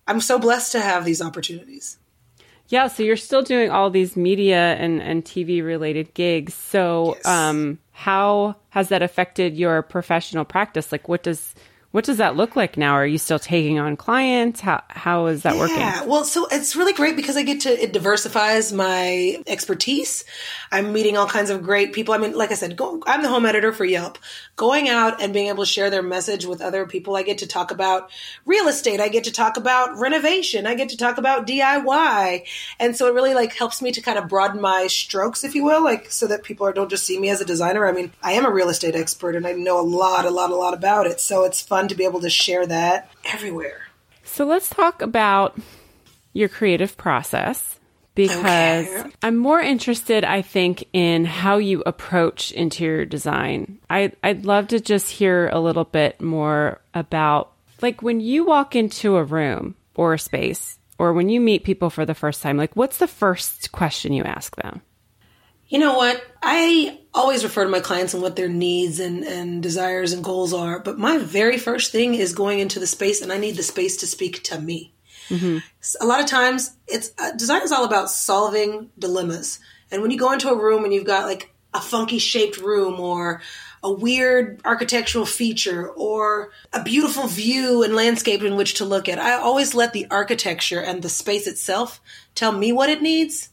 [0.07, 1.97] I'm so blessed to have these opportunities.
[2.69, 6.53] Yeah, so you're still doing all these media and, and TV related gigs.
[6.53, 7.25] So, Yes.
[7.25, 10.91] um, how has that affected your professional practice?
[10.91, 11.53] Like, what does
[11.91, 12.93] what does that look like now?
[12.93, 14.61] Are you still taking on clients?
[14.61, 15.77] How how is that working?
[15.77, 20.23] Yeah, well, so it's really great because I get to it diversifies my expertise.
[20.71, 22.13] I'm meeting all kinds of great people.
[22.13, 24.17] I mean, like I said, go, I'm the home editor for Yelp.
[24.55, 27.47] Going out and being able to share their message with other people, I get to
[27.47, 28.09] talk about
[28.45, 29.01] real estate.
[29.01, 30.65] I get to talk about renovation.
[30.65, 32.45] I get to talk about DIY,
[32.79, 35.65] and so it really like helps me to kind of broaden my strokes, if you
[35.65, 37.85] will, like so that people are, don't just see me as a designer.
[37.85, 40.51] I mean, I am a real estate expert and I know a lot, a lot,
[40.51, 41.19] a lot about it.
[41.19, 43.81] So it's fun to be able to share that everywhere.
[44.23, 45.57] So let's talk about
[46.33, 47.79] your creative process
[48.15, 49.11] because Okay.
[49.23, 53.79] I'm more interested, I think, in how you approach interior design.
[53.89, 58.75] I, I'd love to just hear a little bit more about, like, when you walk
[58.75, 62.57] into a room or a space, or when you meet people for the first time,
[62.57, 64.81] like, what's the first question you ask them?
[65.71, 66.21] You know what?
[66.43, 70.53] I always refer to my clients and what their needs and, and desires and goals
[70.53, 70.79] are.
[70.81, 73.95] But my very first thing is going into the space, and I need the space
[73.97, 74.93] to speak to me.
[76.01, 79.59] A lot of times, it's uh, design is all about solving dilemmas.
[79.89, 82.99] And when you go into a room and you've got like a funky shaped room
[82.99, 83.41] or
[83.81, 89.19] a weird architectural feature or a beautiful view and landscape in which to look at.
[89.19, 92.01] I always let the architecture and the space itself
[92.35, 93.47] tell me what it needs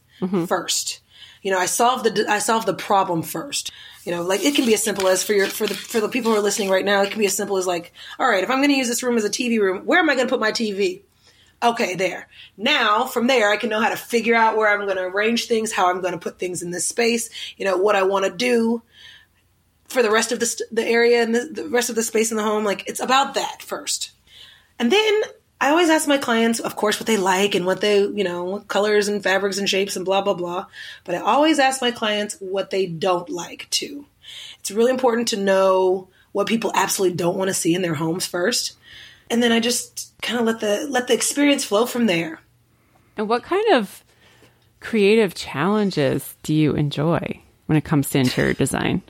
[0.47, 0.99] first.
[1.41, 3.71] You know, I solve the I solve the problem first.
[4.03, 6.09] You know, like it can be as simple as for your for the for the
[6.09, 8.43] people who are listening right now, it can be as simple as like, all right,
[8.43, 10.27] if I'm going to use this room as a TV room, where am I going
[10.27, 11.01] to put my TV?
[11.61, 12.29] Okay, there.
[12.57, 15.47] Now, from there, I can know how to figure out where I'm going to arrange
[15.47, 18.25] things, how I'm going to put things in this space, you know, what I want
[18.25, 18.81] to do
[19.89, 22.37] for the rest of the, the area and the, the rest of the space in
[22.37, 22.63] the home.
[22.63, 24.11] Like, it's about that first.
[24.77, 25.21] And then
[25.61, 28.59] I always ask my clients, of course, what they like and what they, you know,
[28.67, 30.67] colors and fabrics and shapes and blah, blah, blah.
[31.03, 34.05] But I always ask my clients what they don't like too.
[34.59, 38.25] It's really important to know what people absolutely don't want to see in their homes
[38.25, 38.77] first.
[39.29, 42.39] And then I just kind of let the let the experience flow from there.
[43.17, 44.03] And what kind of
[44.79, 49.01] creative challenges do you enjoy when it comes to interior design?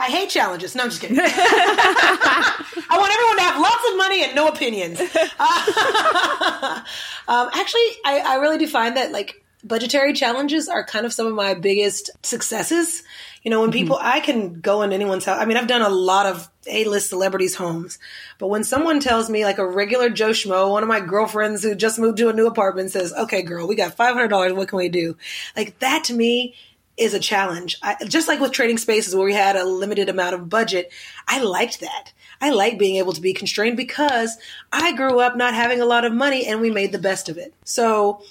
[0.00, 0.74] I hate challenges.
[0.74, 1.18] No, I'm just kidding.
[1.20, 5.00] I want everyone to have lots of money and no opinions.
[5.42, 6.82] Uh,
[7.28, 11.26] um, actually, I, I really do find that like budgetary challenges are kind of some
[11.26, 13.02] of my biggest successes.
[13.42, 15.38] You know, when people, I can go in anyone's house.
[15.40, 17.98] I mean, I've done a lot of A-list celebrities' homes,
[18.38, 21.74] but when someone tells me, like a regular Joe Schmo, one of my girlfriends who
[21.74, 24.52] just moved to a new apartment says, "Okay, girl, we got five hundred dollars.
[24.52, 25.16] What can we do?"
[25.56, 26.54] Like that to me
[27.00, 27.78] is a challenge.
[27.82, 30.92] I, just like with trading spaces where we had a limited amount of budget,
[31.26, 32.12] I liked that.
[32.40, 34.36] I like being able to be constrained because
[34.72, 37.36] I grew up not having a lot of money and we made the best of
[37.38, 37.52] it.
[37.64, 38.22] So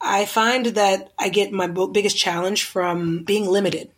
[0.00, 3.90] I find that I get my biggest challenge from being limited.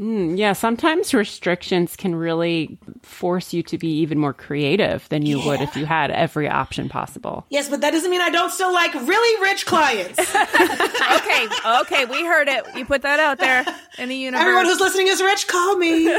[0.00, 5.40] Mm, yeah, sometimes restrictions can really force you to be even more creative than you
[5.46, 7.46] would if you had every option possible.
[7.48, 10.18] Yes, but that doesn't mean I don't still like really rich clients.
[10.34, 11.48] okay,
[11.80, 12.64] okay, we heard it.
[12.74, 13.64] You put that out there
[13.98, 14.42] in the universe.
[14.42, 16.06] Everyone who's listening is rich, call me.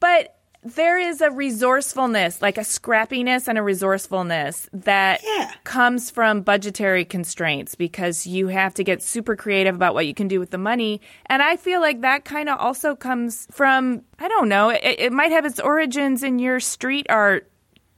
[0.00, 0.35] but
[0.74, 5.52] there is a resourcefulness, like a scrappiness and a resourcefulness that Yeah.
[5.64, 10.28] comes from budgetary constraints because you have to get super creative about what you can
[10.28, 11.00] do with the money.
[11.26, 15.12] And I feel like that kind of also comes from, I don't know, it, it
[15.12, 17.50] might have its origins in your street art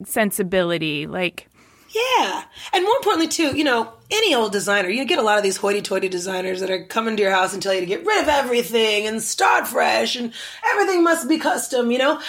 [0.04, 1.06] sensibility.
[1.06, 1.48] Like,
[1.94, 2.44] Yeah.
[2.72, 5.58] And more importantly, too, you know, any old designer, you get a lot of these
[5.58, 8.22] hoity toity designers that are coming to your house and tell you to get rid
[8.22, 10.32] of everything and start fresh and
[10.72, 12.20] everything must be custom, you know?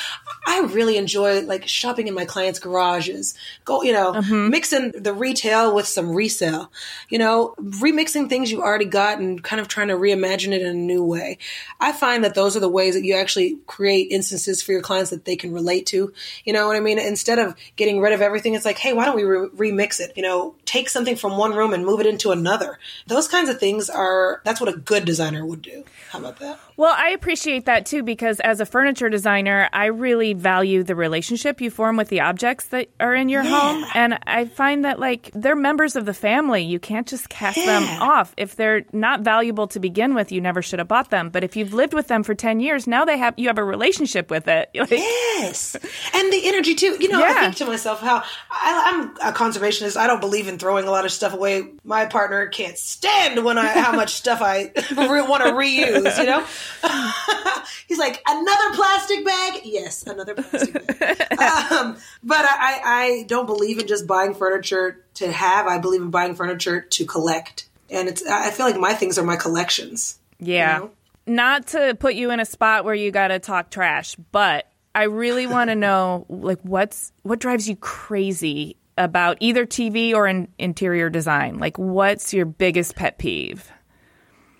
[0.45, 4.49] I really enjoy like shopping in my clients' garages, go, you know, mm-hmm.
[4.49, 6.71] mixing the retail with some resale,
[7.07, 10.67] you know, remixing things you already got and kind of trying to reimagine it in
[10.67, 11.37] a new way.
[11.79, 15.11] I find that those are the ways that you actually create instances for your clients
[15.11, 16.11] that they can relate to.
[16.43, 16.99] You know what I mean?
[16.99, 20.11] Instead of getting rid of everything, it's like, hey, why don't we re- remix it?
[20.17, 22.79] You know, take something from one room and move it into another.
[23.07, 25.83] Those kinds of things are, that's what a good designer would do.
[26.11, 26.59] How about that?
[26.77, 31.59] Well, I appreciate that too because as a furniture designer, I really value the relationship
[31.61, 33.85] you form with the objects that are in your home.
[33.93, 36.63] And I find that like they're members of the family.
[36.63, 38.33] You can't just cast them off.
[38.37, 41.29] If they're not valuable to begin with, you never should have bought them.
[41.29, 43.63] But if you've lived with them for 10 years, now they have you have a
[43.63, 44.69] relationship with it.
[44.79, 45.75] Like, Yes.
[46.13, 46.95] And the energy too.
[46.99, 49.97] You know, I think to myself how I, I'm a conservationist.
[49.97, 51.58] I don't believe in throwing a lot of stuff away.
[51.83, 56.25] My partner can't stand when I, how much stuff I re- want to reuse, you
[56.25, 56.45] know?
[57.87, 59.61] He's like, another plastic bag?
[59.63, 61.21] Yes, another plastic bag.
[61.71, 65.67] um, but I, I don't believe in just buying furniture to have.
[65.67, 67.67] I believe in buying furniture to collect.
[67.89, 70.19] And it's, I feel like my things are my collections.
[70.39, 70.77] Yeah.
[70.77, 70.91] know?
[71.25, 75.03] Not to put you in a spot where you got to talk trash, but I
[75.03, 80.49] really want to know like what's what drives you crazy about either TV or in
[80.59, 81.57] interior design?
[81.57, 83.71] Like what's your biggest pet peeve?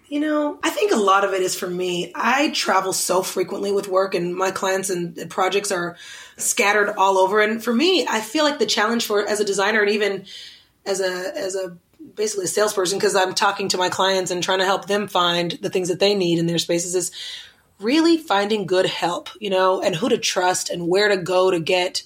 [0.07, 2.11] You know, I think a lot of it is for me.
[2.15, 5.97] I travel so frequently with work, and my clients and projects are
[6.35, 7.41] scattered all over.
[7.41, 10.25] And for me, I feel like the challenge for as a designer and even
[10.83, 11.77] as a as a
[12.15, 15.51] basically a salesperson, because I'm talking to my clients and trying to help them find
[15.61, 17.11] the things that they need in their spaces, is
[17.79, 19.29] really finding good help.
[19.39, 22.01] You know, and who to trust and where to go to get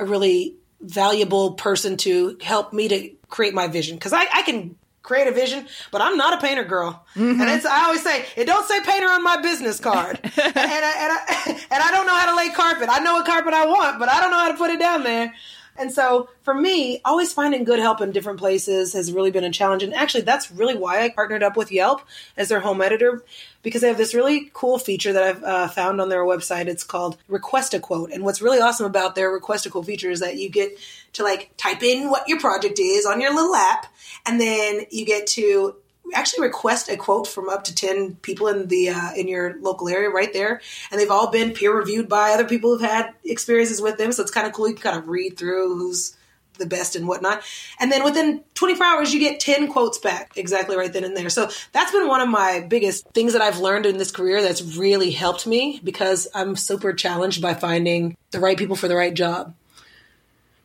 [0.00, 3.96] a really valuable person to help me to create my vision.
[3.96, 7.04] Because I, I can create a vision, but I'm not a painter girl.
[7.14, 7.40] Mm-hmm.
[7.40, 10.18] And it's I always say it don't say painter on my business card.
[10.22, 12.88] and, I, and I and I don't know how to lay carpet.
[12.90, 15.04] I know what carpet I want, but I don't know how to put it down
[15.04, 15.32] there.
[15.78, 19.50] And so for me, always finding good help in different places has really been a
[19.50, 19.82] challenge.
[19.82, 22.02] And actually, that's really why I partnered up with Yelp
[22.36, 23.24] as their home editor
[23.62, 26.66] because they have this really cool feature that I've uh, found on their website.
[26.66, 28.12] It's called Request a Quote.
[28.12, 30.78] And what's really awesome about their Request a Quote feature is that you get
[31.14, 33.86] to like type in what your project is on your little app,
[34.24, 35.74] and then you get to
[36.14, 39.88] actually request a quote from up to 10 people in the uh, in your local
[39.88, 40.60] area right there.
[40.90, 44.12] And they've all been peer reviewed by other people who've had experiences with them.
[44.12, 44.68] So it's kind of cool.
[44.68, 46.16] You can kind of read through who's
[46.58, 47.42] the best and whatnot.
[47.78, 51.28] And then within 24 hours you get 10 quotes back exactly right then and there.
[51.28, 54.62] So that's been one of my biggest things that i've learned in this career that's
[54.76, 59.14] really helped me because i'm super challenged by finding the right people for the right
[59.14, 59.54] job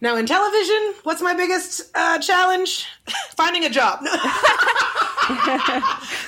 [0.01, 2.85] now in television, what's my biggest uh, challenge?
[3.35, 3.99] Finding a job.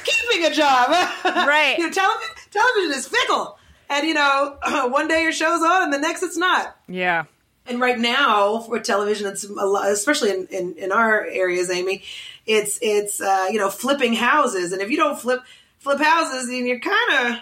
[0.04, 1.10] Keeping a job.
[1.26, 1.78] Right.
[1.78, 3.58] you know, television, television is fickle.
[3.90, 4.58] And, you know,
[4.90, 6.76] one day your show's on and the next it's not.
[6.88, 7.26] Yeah.
[7.66, 12.04] And right now for television, it's a lot, especially in, in, in our areas, Amy,
[12.46, 14.74] it's, it's, uh, you know, flipping houses.
[14.74, 15.42] And if you don't flip,
[15.80, 17.38] flip houses, then you're kind of,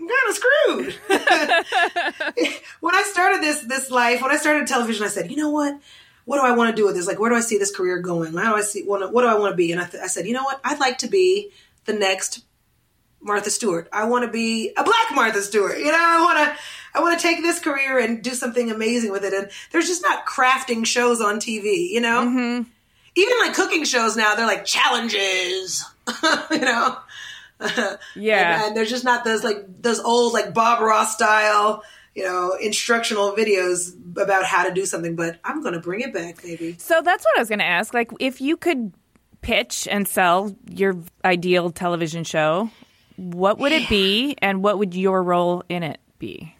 [0.00, 0.94] I'm kind of screwed.
[2.80, 5.78] when I started this this life, when I started television, I said, you know what?
[6.24, 7.06] What do I want to do with this?
[7.06, 8.34] Like, where do I see this career going?
[8.34, 8.82] How do I see?
[8.82, 9.72] What, what do I want to be?
[9.72, 10.60] And I, th- I said, you know what?
[10.62, 11.50] I'd like to be
[11.86, 12.44] the next
[13.22, 13.88] Martha Stewart.
[13.92, 15.78] I want to be a black Martha Stewart.
[15.78, 16.62] You know, I want to.
[16.94, 19.32] I want to take this career and do something amazing with it.
[19.32, 22.22] And there's just not crafting shows on TV, you know?
[22.22, 22.68] Mm-hmm.
[23.14, 25.84] Even like cooking shows now, they're like challenges,
[26.50, 26.98] you know?
[28.16, 28.54] Yeah.
[28.54, 31.82] and, and there's just not those like those old like Bob Ross style,
[32.14, 35.16] you know, instructional videos about how to do something.
[35.16, 36.76] But I'm going to bring it back, baby.
[36.78, 37.92] So that's what I was going to ask.
[37.94, 38.92] Like, if you could
[39.40, 42.70] pitch and sell your ideal television show,
[43.16, 46.54] what would it be, and what would your role in it be?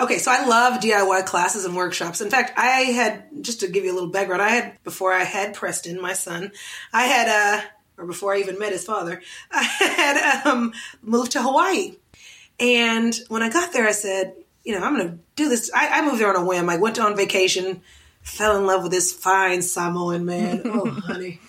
[0.00, 2.20] Okay, so I love DIY classes and workshops.
[2.20, 4.42] In fact, I had just to give you a little background.
[4.42, 6.52] I had before I had Preston, my son,
[6.92, 7.64] I had uh
[7.98, 9.20] or before I even met his father,
[9.50, 10.72] I had um,
[11.02, 11.96] moved to Hawaii.
[12.60, 14.34] And when I got there, I said,
[14.64, 15.70] you know, I'm going to do this.
[15.74, 16.68] I, I, moved there on a whim.
[16.68, 17.82] I went on vacation,
[18.22, 20.62] fell in love with this fine Samoan man.
[20.66, 21.40] Oh, honey.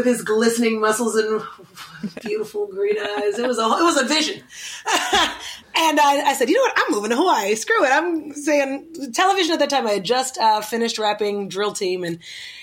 [0.00, 1.42] With his glistening muscles and
[2.22, 3.38] beautiful green eyes.
[3.38, 4.36] It was a, it was a vision.
[5.76, 6.72] and I, I, said, you know what?
[6.74, 7.54] I'm moving to Hawaii.
[7.54, 7.90] Screw it.
[7.92, 9.86] I'm saying television at that time.
[9.86, 12.18] I had just uh, finished wrapping Drill Team and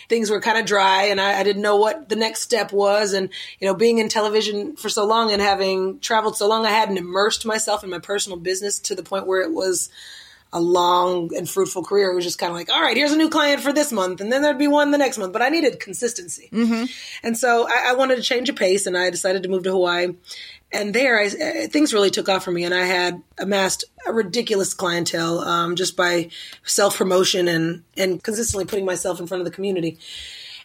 [0.10, 3.14] things were kind of dry and I, I, didn't know what the next step was.
[3.14, 3.30] And,
[3.60, 6.98] you know, being in television for so long and having traveled so long, I hadn't
[6.98, 9.92] immersed myself in my personal business to the point where it was
[10.54, 12.12] a long and fruitful career.
[12.12, 14.22] It was just kind of like, all right, here's a new client for this month,
[14.22, 15.34] and then there'd be one the next month.
[15.34, 16.86] But I needed consistency, mm-hmm.
[17.24, 19.72] and so I, I, wanted to change a pace, and I decided to move to
[19.72, 20.16] Hawaii.
[20.72, 24.14] And there, I, uh, things really took off for me, and I had amassed a
[24.14, 26.30] ridiculous clientele um, just by
[26.64, 30.00] self promotion and and consistently putting myself in front of the community.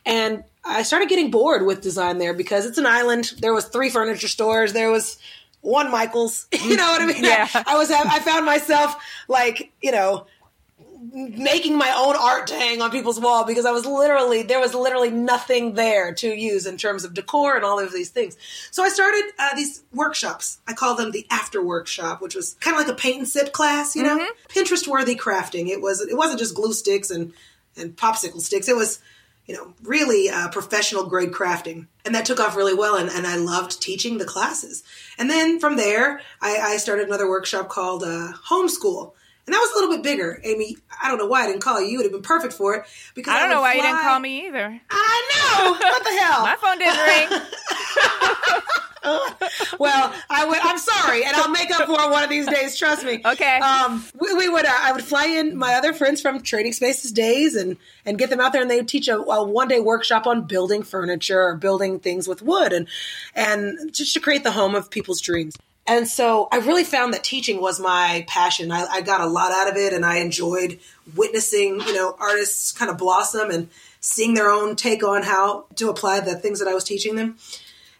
[0.04, 3.32] And I started getting bored with design there because it's an island.
[3.38, 4.72] There was three furniture stores.
[4.72, 5.18] There was
[5.62, 6.46] one Michaels.
[6.64, 7.24] you know what I mean?
[7.24, 7.48] Yeah.
[7.54, 10.26] I, I was I found myself like you know
[11.12, 14.74] making my own art to hang on people's wall because I was literally there was
[14.74, 18.36] literally nothing there to use in terms of decor and all of these things.
[18.70, 20.60] So I started uh, these workshops.
[20.66, 23.52] I call them the after workshop, which was kind of like a paint and sip
[23.52, 24.58] class, you know, mm-hmm.
[24.58, 25.68] Pinterest worthy crafting.
[25.68, 27.32] It was it wasn't just glue sticks and
[27.76, 28.68] and popsicle sticks.
[28.68, 29.00] It was
[29.46, 31.86] you know, really uh, professional grade crafting.
[32.04, 32.96] And that took off really well.
[32.96, 34.82] And, and I loved teaching the classes.
[35.18, 39.12] And then from there, I, I started another workshop called uh, Homeschool.
[39.52, 40.40] And that was a little bit bigger.
[40.44, 41.88] Amy, I don't know why I didn't call you.
[41.88, 42.84] You would have been perfect for it.
[43.14, 43.76] Because I don't I know why fly.
[43.76, 44.80] you didn't call me either.
[44.90, 45.72] I know.
[45.72, 46.40] What the hell?
[46.40, 47.28] My phone didn't ring.
[49.78, 50.58] well, I would.
[50.62, 52.78] I'm sorry, and I'll make up for it one of these days.
[52.78, 53.20] Trust me.
[53.22, 53.58] Okay.
[53.58, 54.64] Um, we, we would.
[54.64, 57.76] Uh, I would fly in my other friends from Trading Spaces days and
[58.06, 60.46] and get them out there, and they would teach a, a one day workshop on
[60.46, 62.88] building furniture or building things with wood, and
[63.34, 65.56] and just to create the home of people's dreams.
[65.86, 68.70] And so I really found that teaching was my passion.
[68.70, 70.78] I, I got a lot out of it, and I enjoyed
[71.16, 73.68] witnessing, you know, artists kind of blossom and
[74.00, 77.36] seeing their own take on how to apply the things that I was teaching them.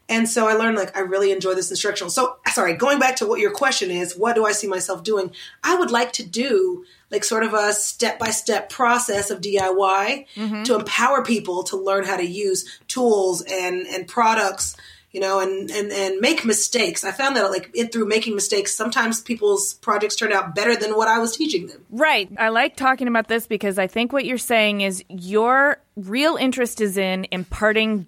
[0.08, 2.10] And so I learned like I really enjoy this instructional.
[2.10, 5.32] So sorry, going back to what your question is, what do I see myself doing?
[5.64, 10.26] I would like to do like sort of a step by step process of DIY
[10.34, 10.62] mm-hmm.
[10.64, 14.76] to empower people to learn how to use tools and and products
[15.12, 17.04] you know, and, and, and make mistakes.
[17.04, 20.96] I found that like in, through making mistakes, sometimes people's projects turned out better than
[20.96, 21.84] what I was teaching them.
[21.90, 22.30] Right.
[22.38, 26.80] I like talking about this because I think what you're saying is your real interest
[26.80, 28.06] is in imparting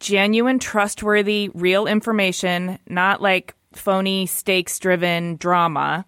[0.00, 6.06] genuine, trustworthy, real information, not like phony, stakes driven drama.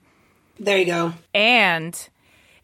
[0.58, 1.12] There you go.
[1.34, 2.08] And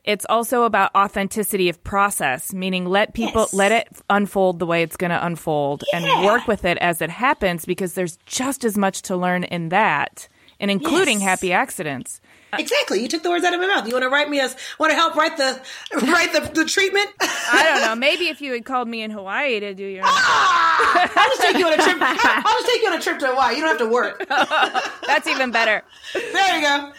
[0.04, 3.54] it's also about authenticity of process, meaning let people yes.
[3.54, 6.00] let it unfold the way it's going to unfold yeah.
[6.00, 9.70] and work with it as it happens because there's just as much to learn in
[9.70, 10.28] that
[10.60, 11.28] and including yes.
[11.28, 12.20] happy accidents.
[12.52, 13.02] exactly.
[13.02, 13.86] You took the words out of my mouth.
[13.86, 15.60] You want to write me as want to help write the
[16.06, 17.08] write the, the treatment?
[17.20, 17.94] I don't know.
[17.94, 20.04] Maybe if you had called me in Hawaii to do your.
[20.06, 21.10] Ah!
[21.16, 21.96] I'll just take you on a trip.
[22.00, 23.56] I'll just take you on a trip to Hawaii.
[23.56, 24.24] You don't have to work.
[25.06, 25.82] That's even better.
[26.12, 26.92] There you go.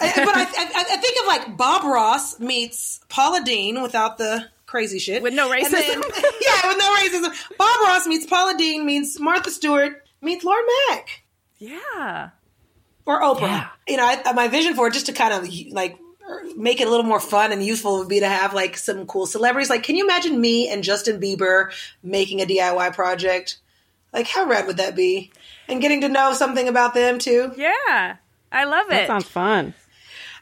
[0.00, 4.46] I- But I, I, I think of like Bob Ross meets Paula Deen without the
[4.66, 5.22] crazy shit.
[5.22, 5.70] With no racism.
[5.70, 6.02] then-
[6.40, 7.56] yeah, with no racism.
[7.58, 11.04] Bob Ross meets Paula Deen meets Martha Stewart meets Lauren Makk
[11.58, 12.30] Yeah.
[13.06, 13.68] or Oprah.
[13.88, 15.98] You know, I, my vision for it, just to kind of like
[16.56, 19.26] make it a little more fun and useful, would be to have like some cool
[19.26, 19.68] celebrities.
[19.68, 21.70] Like, can you imagine me and Justin Bieber
[22.02, 23.58] making a DIY project?
[24.12, 25.32] Like, how rad would that be?
[25.68, 27.52] And getting to know something about them too.
[27.56, 28.16] Yeah.
[28.50, 28.90] I love it.
[28.90, 29.74] That sounds fun.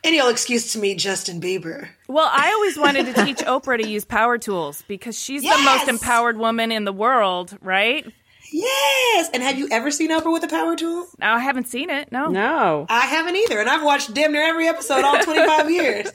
[0.03, 1.89] Any old excuse to meet Justin Bieber.
[2.09, 5.89] Well, I always wanted to teach Oprah to use power tools because she's the most
[5.89, 8.07] empowered woman in the world, right?
[8.53, 9.31] Yes.
[9.33, 11.07] And have you ever seen Oprah with a power tool?
[11.19, 12.11] Now, I haven't seen it.
[12.11, 12.29] No.
[12.29, 12.87] No.
[12.89, 16.11] I haven't either, and I've watched damn near every episode all 25 years.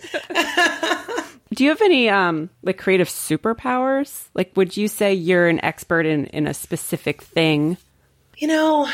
[1.54, 4.28] Do you have any um like creative superpowers?
[4.34, 7.78] Like would you say you're an expert in in a specific thing?
[8.38, 8.90] You know,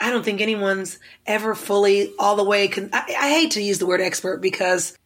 [0.00, 2.68] I don't think anyone's ever fully all the way.
[2.68, 4.96] Con- I, I hate to use the word expert because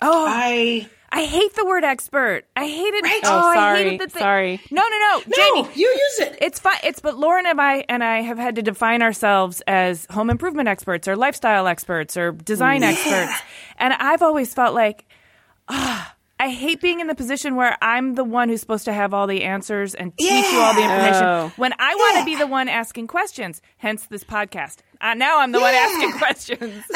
[0.00, 2.44] Oh, I I hate the word expert.
[2.56, 3.02] I hate it.
[3.04, 3.20] Right?
[3.24, 3.78] Oh, Oh, I sorry.
[3.84, 4.60] hated the thi- Sorry.
[4.70, 5.68] No, no, no, no, Jaime.
[5.74, 6.38] you use it.
[6.40, 6.78] It's fine.
[6.84, 10.68] It's but Lauren and I and I have had to define ourselves as home improvement
[10.68, 13.32] experts or lifestyle experts or design experts,
[13.78, 15.06] and I've always felt like,
[15.68, 19.14] ah, I hate being in the position where I'm the one who's supposed to have
[19.14, 21.52] all the answers and teach you all the information Oh.
[21.56, 22.24] when I want to Yeah.
[22.26, 23.62] be the one asking questions.
[23.78, 24.78] Hence this podcast.
[25.00, 26.84] Uh, now I'm the one asking questions.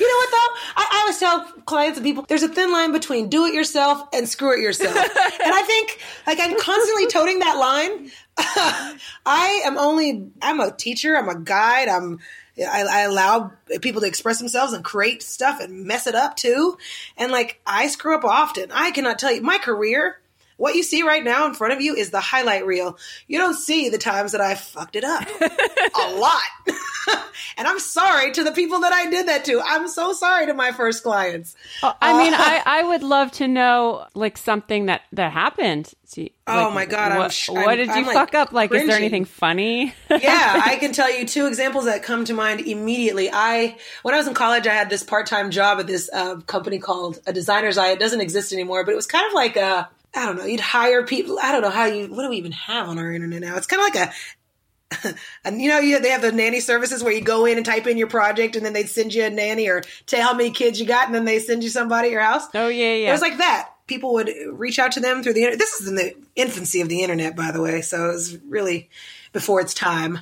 [0.00, 0.82] You know what though?
[0.82, 4.02] I, I always tell clients and people there's a thin line between do it yourself
[4.12, 4.94] and screw it yourself.
[4.96, 5.06] and
[5.54, 8.10] I think like I'm constantly toting that line.
[9.26, 12.18] I am only I'm a teacher, I'm a guide, I'm
[12.58, 16.78] I, I allow people to express themselves and create stuff and mess it up too.
[17.16, 18.70] And like I screw up often.
[18.72, 20.18] I cannot tell you my career.
[20.56, 22.96] What you see right now in front of you is the highlight reel.
[23.26, 25.26] You don't see the times that I fucked it up.
[25.40, 26.40] a lot.
[27.58, 29.60] and I'm sorry to the people that I did that to.
[29.60, 31.54] I'm so sorry to my first clients.
[31.82, 35.92] I mean, I I would love to know like something that that happened.
[36.06, 38.52] See, Oh my God, I'm What, sh- what I'm- did you I'm, like, fuck up?
[38.52, 39.92] Like, is there anything funny?
[40.08, 43.30] yeah, I can tell you two examples that come to mind immediately.
[43.32, 46.78] I, when I was in college, I had this part-time job at this uh, company
[46.78, 47.90] called a Designer's Eye.
[47.92, 50.60] It doesn't exist anymore, but it was kind of like a, I don't know, you'd
[50.60, 51.38] hire people.
[51.42, 53.56] I don't know how you, what do we even have on our internet now?
[53.56, 57.12] It's kind of like a, and you know, you, they have the nanny services where
[57.12, 59.68] you go in and type in your project and then they'd send you a nanny
[59.68, 62.22] or tell how many kids you got and then they send you somebody at your
[62.22, 62.46] house.
[62.54, 63.08] Oh, yeah, yeah.
[63.08, 63.70] It was like that.
[63.86, 65.58] People would reach out to them through the internet.
[65.58, 67.82] This is in the infancy of the internet, by the way.
[67.82, 68.88] So it was really
[69.32, 70.20] before its time.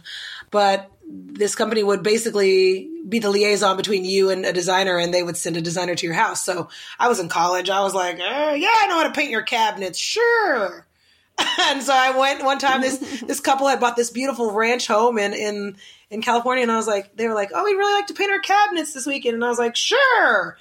[0.51, 5.23] But this company would basically be the liaison between you and a designer, and they
[5.23, 6.45] would send a designer to your house.
[6.45, 7.69] So I was in college.
[7.69, 9.99] I was like, "Uh, yeah, I know how to paint your cabinets.
[9.99, 10.87] Sure.
[11.61, 12.81] and so I went one time.
[12.81, 15.77] This this couple had bought this beautiful ranch home in in
[16.11, 18.31] in California, and I was like, they were like, oh, we really like to paint
[18.31, 20.57] our cabinets this weekend, and I was like, sure.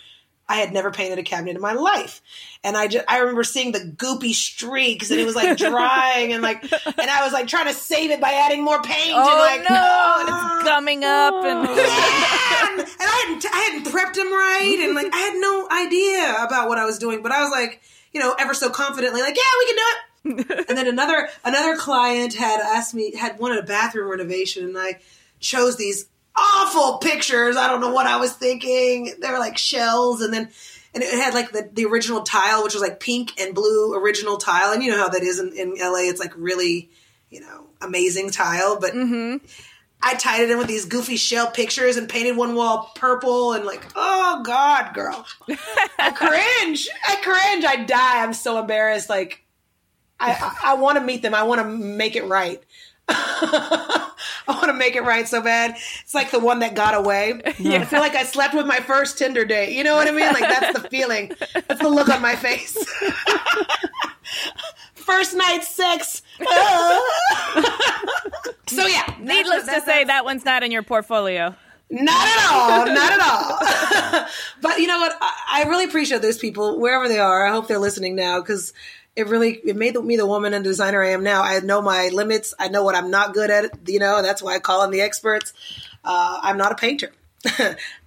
[0.52, 2.22] I had never painted a cabinet in my life,
[2.62, 6.44] and I just I remember seeing the goopy streaks, and it was like drying, and
[6.44, 9.38] like, and I was like trying to save it by adding more paint, and Oh
[9.40, 10.20] like, no, ah!
[10.20, 14.94] and it's gumming up and and, and I hadn't I hadn't prepped him right, and
[14.94, 17.82] like I had no idea about what I was doing, but I was like,
[18.12, 19.96] you know, ever so confidently, like, yeah, we can do it.
[20.70, 25.00] and then another another client had asked me had wanted a bathroom renovation, and I
[25.40, 27.58] chose these awful pictures.
[27.58, 29.14] I don't know what I was thinking.
[29.20, 30.50] They were like shells, and then
[30.94, 34.38] and it had like the, the original tile, which was like pink and blue original
[34.38, 36.10] tile, and you know how that is in, in LA.
[36.10, 36.90] It's like really,
[37.30, 38.94] you know, amazing tile, but.
[38.94, 39.46] mm-hmm.
[40.04, 43.66] I tied it in with these goofy shell pictures and painted one wall purple and
[43.66, 45.26] like, oh God, girl.
[46.00, 46.90] I cringe.
[47.08, 47.66] I cringe.
[47.66, 48.24] I die.
[48.24, 49.10] I'm so embarrassed.
[49.10, 49.44] Like,
[50.20, 51.36] I, I, I want to meet them.
[51.36, 52.62] I want to make it right.
[54.48, 55.76] I want to make it right so bad.
[56.02, 57.42] It's like the one that got away.
[57.46, 59.76] I feel like I slept with my first Tinder date.
[59.76, 60.32] You know what I mean?
[60.34, 61.32] Like that's the feeling.
[61.68, 62.78] That's the look on my face.
[64.94, 66.22] first night sex.
[68.68, 71.56] so yeah, needless to say, that one's not in your portfolio.
[71.90, 72.86] not at all.
[72.86, 74.28] Not at all.
[74.62, 75.18] but you know what?
[75.22, 77.46] I, I really appreciate those people wherever they are.
[77.46, 78.74] I hope they're listening now because
[79.16, 81.42] it really it made me the woman and designer I am now.
[81.44, 82.54] I know my limits.
[82.60, 83.88] I know what I'm not good at.
[83.88, 85.54] You know, that's why I call in the experts.
[86.04, 87.12] Uh, I'm not a painter.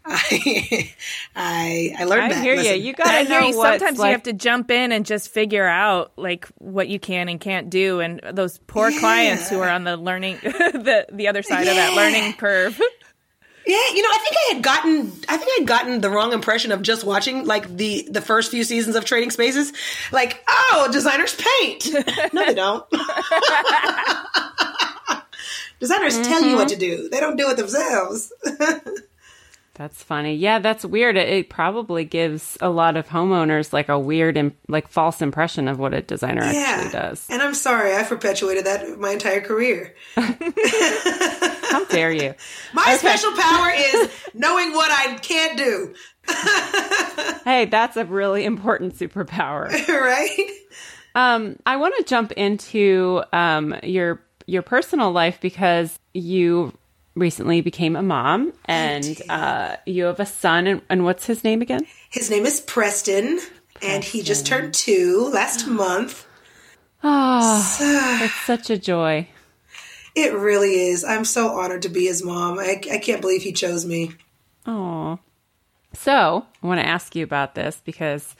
[0.06, 0.92] I,
[1.34, 2.42] I I learned I that.
[2.42, 2.72] hear you.
[2.72, 3.56] You gotta I know hear you.
[3.58, 7.00] what's Sometimes like, you have to jump in and just figure out like what you
[7.00, 11.28] can and can't do, and those poor clients who are on the learning the the
[11.28, 12.80] other side of that learning curve.
[13.66, 16.32] Yeah, you know, I think I had gotten I think I had gotten the wrong
[16.32, 19.72] impression of just watching like the the first few seasons of Trading Spaces.
[20.12, 21.88] Like, oh, designers paint.
[22.32, 22.88] no, they don't.
[25.80, 26.30] designers mm-hmm.
[26.30, 27.08] tell you what to do.
[27.08, 28.32] They don't do it themselves.
[29.74, 30.36] That's funny.
[30.36, 31.16] Yeah, that's weird.
[31.16, 35.66] It, it, probably gives a lot of homeowners like a weird and like false impression
[35.66, 36.76] of what a designer yeah.
[36.76, 37.26] actually does.
[37.28, 39.94] And I'm sorry, I've perpetuated that my entire career.
[40.14, 42.34] How dare you?
[42.72, 42.98] my okay.
[42.98, 45.94] special power is knowing what I can't do.
[47.44, 49.70] hey, that's a really important superpower.
[49.88, 50.50] right?
[51.16, 56.72] Um, I want to jump into um, your your personal life because you
[57.14, 61.62] recently became a mom and uh, you have a son and, and, what's his name
[61.62, 61.86] again?
[62.10, 63.52] His name is preston, preston.
[63.82, 66.26] and he just turned two last month.
[67.02, 69.28] Oh so, it's such a joy.
[70.14, 71.04] it really is.
[71.04, 72.58] I'm so honored to be his mom.
[72.58, 74.12] I, I can't believe he chose me.
[74.66, 75.18] Oh
[75.94, 78.34] so i want to ask you about this because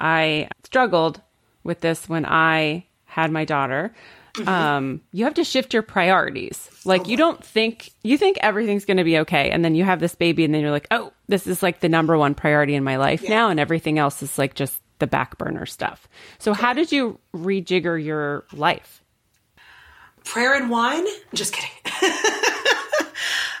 [0.00, 1.20] i struggled
[1.62, 3.94] with this when i had my daughter
[4.34, 4.48] Mm-hmm.
[4.48, 6.68] Um, you have to shift your priorities.
[6.84, 10.00] Like you don't think you think everything's going to be okay, and then you have
[10.00, 12.82] this baby, and then you're like, oh, this is like the number one priority in
[12.82, 13.30] my life yeah.
[13.30, 16.08] now, and everything else is like just the back burner stuff.
[16.38, 19.02] So how did you rejigger your life?
[20.24, 21.04] Prayer and wine.
[21.32, 21.70] Just kidding.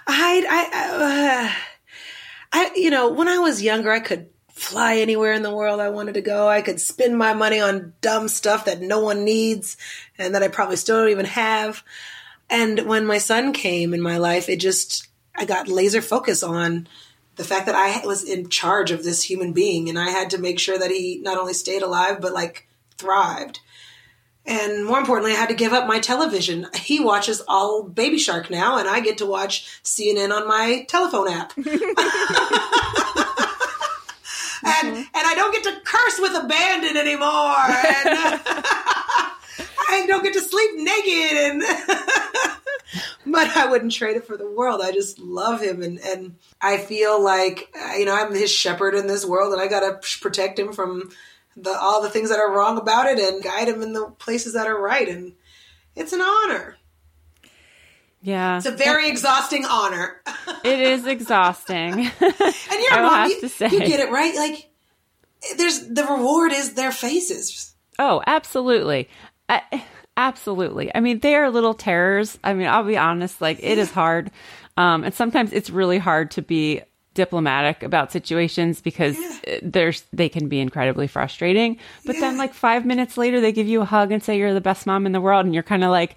[0.06, 1.52] I, I, uh,
[2.52, 5.90] I, you know, when I was younger, I could fly anywhere in the world I
[5.90, 6.48] wanted to go.
[6.48, 9.76] I could spend my money on dumb stuff that no one needs
[10.16, 11.82] and that I probably still don't even have.
[12.48, 16.86] And when my son came in my life, it just, I got laser focus on
[17.34, 20.38] the fact that I was in charge of this human being and I had to
[20.38, 23.58] make sure that he not only stayed alive, but like thrived.
[24.46, 26.66] And more importantly, I had to give up my television.
[26.74, 31.28] He watches all Baby Shark now, and I get to watch CNN on my telephone
[31.28, 31.54] app.
[34.64, 34.96] and mm-hmm.
[34.96, 37.20] and I don't get to curse with abandon anymore.
[37.20, 38.40] And
[39.88, 41.62] I don't get to sleep naked and
[43.26, 44.80] but I wouldn't trade it for the world.
[44.82, 49.06] I just love him and and I feel like you know, I'm his shepherd in
[49.06, 51.10] this world and I got to protect him from
[51.56, 54.54] the all the things that are wrong about it and guide him in the places
[54.54, 55.34] that are right and
[55.94, 56.76] it's an honor.
[58.24, 58.56] Yeah.
[58.56, 60.22] It's a very exhausting honor.
[60.64, 61.92] it is exhausting.
[61.92, 64.34] and you're I mom, you, you get it right.
[64.34, 64.70] Like
[65.58, 67.74] there's the reward is their faces.
[67.98, 69.10] Oh, absolutely.
[69.50, 69.60] Uh,
[70.16, 70.90] absolutely.
[70.94, 72.38] I mean, they are little terrors.
[72.42, 74.30] I mean, I'll be honest, like it is hard.
[74.78, 76.80] Um, and sometimes it's really hard to be
[77.12, 79.16] diplomatic about situations because
[79.46, 79.58] yeah.
[79.62, 81.76] there's they can be incredibly frustrating.
[82.06, 82.22] But yeah.
[82.22, 84.86] then like 5 minutes later they give you a hug and say you're the best
[84.86, 86.16] mom in the world and you're kind of like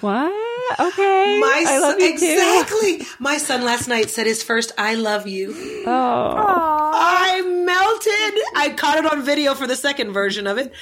[0.00, 0.80] what?
[0.80, 1.38] Okay.
[1.40, 2.98] My I love you exactly.
[2.98, 3.04] Too.
[3.18, 5.54] My son last night said his first "I love you."
[5.86, 8.42] Oh, I melted.
[8.56, 10.72] I caught it on video for the second version of it,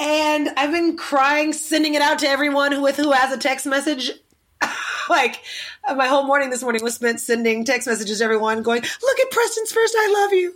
[0.00, 3.66] and I've been crying, sending it out to everyone who with who has a text
[3.66, 4.10] message.
[5.08, 5.40] like
[5.94, 9.30] my whole morning this morning was spent sending text messages to everyone, going, "Look at
[9.30, 10.54] Preston's first "I love you."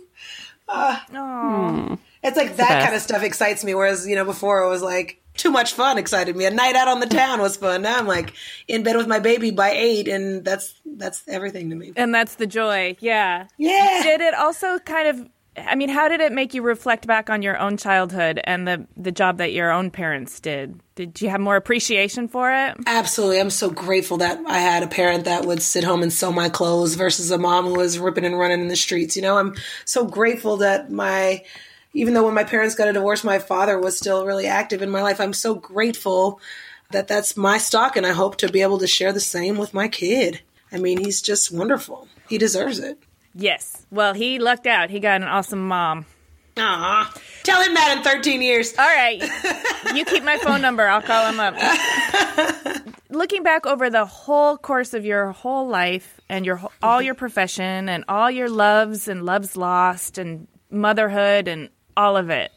[0.67, 1.97] Uh, oh.
[2.23, 3.75] It's like that kind of stuff excites me.
[3.75, 6.45] Whereas you know before it was like too much fun excited me.
[6.45, 7.81] A night out on the town was fun.
[7.81, 8.33] Now I'm like
[8.67, 11.93] in bed with my baby by eight, and that's that's everything to me.
[11.95, 12.95] And that's the joy.
[12.99, 13.47] Yeah.
[13.57, 14.01] Yeah.
[14.03, 15.29] Did it also kind of?
[15.55, 18.87] I mean, how did it make you reflect back on your own childhood and the
[18.97, 20.79] the job that your own parents did?
[20.95, 22.75] Did you have more appreciation for it?
[22.87, 23.39] Absolutely.
[23.39, 26.49] I'm so grateful that I had a parent that would sit home and sew my
[26.49, 29.15] clothes versus a mom who was ripping and running in the streets.
[29.15, 29.55] You know, I'm
[29.85, 31.43] so grateful that my
[31.93, 34.89] even though when my parents got a divorce, my father was still really active in
[34.89, 35.21] my life.
[35.21, 36.39] I'm so grateful
[36.91, 39.73] that that's my stock, and I hope to be able to share the same with
[39.73, 40.41] my kid.
[40.71, 42.07] I mean, he's just wonderful.
[42.27, 42.97] He deserves it.
[43.35, 43.85] Yes.
[43.91, 44.89] Well, he lucked out.
[44.89, 46.05] He got an awesome mom.
[46.57, 47.13] Aw.
[47.43, 48.73] Tell him that in 13 years.
[48.77, 49.21] All right.
[49.95, 50.87] you keep my phone number.
[50.87, 51.55] I'll call him up.
[53.09, 57.05] Looking back over the whole course of your whole life and your all mm-hmm.
[57.05, 62.51] your profession and all your loves and loves lost and motherhood and all of it.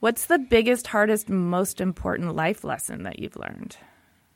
[0.00, 3.76] What's the biggest, hardest, most important life lesson that you've learned?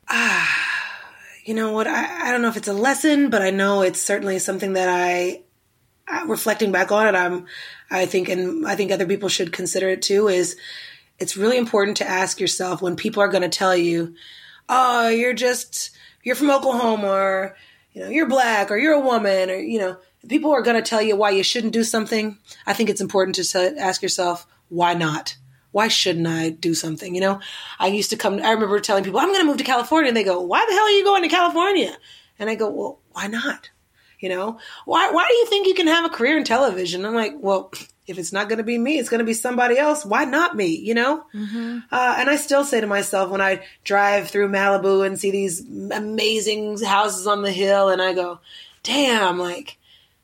[0.09, 0.81] Ah,
[1.45, 1.87] you know what?
[1.87, 4.89] I, I don't know if it's a lesson, but I know it's certainly something that
[4.89, 5.41] I,
[6.07, 7.15] I reflecting back on it.
[7.15, 7.45] I'm,
[7.89, 10.27] I think, and I think other people should consider it too.
[10.27, 10.57] Is
[11.19, 14.15] it's really important to ask yourself when people are going to tell you,
[14.67, 15.91] "Oh, you're just
[16.23, 17.55] you're from Oklahoma," or
[17.93, 19.97] you know, you're black, or you're a woman, or you know,
[20.27, 22.37] people are going to tell you why you shouldn't do something.
[22.65, 25.37] I think it's important to ask yourself, why not?
[25.71, 27.15] Why shouldn't I do something?
[27.15, 27.39] You know,
[27.79, 30.09] I used to come, I remember telling people, I'm going to move to California.
[30.09, 31.97] And they go, why the hell are you going to California?
[32.39, 33.69] And I go, well, why not?
[34.19, 37.05] You know, why why do you think you can have a career in television?
[37.05, 37.73] I'm like, well,
[38.05, 40.05] if it's not going to be me, it's going to be somebody else.
[40.05, 40.77] Why not me?
[40.77, 41.25] You know?
[41.33, 41.79] Mm-hmm.
[41.91, 45.61] Uh, and I still say to myself when I drive through Malibu and see these
[45.61, 48.39] amazing houses on the hill, and I go,
[48.83, 49.79] damn, like,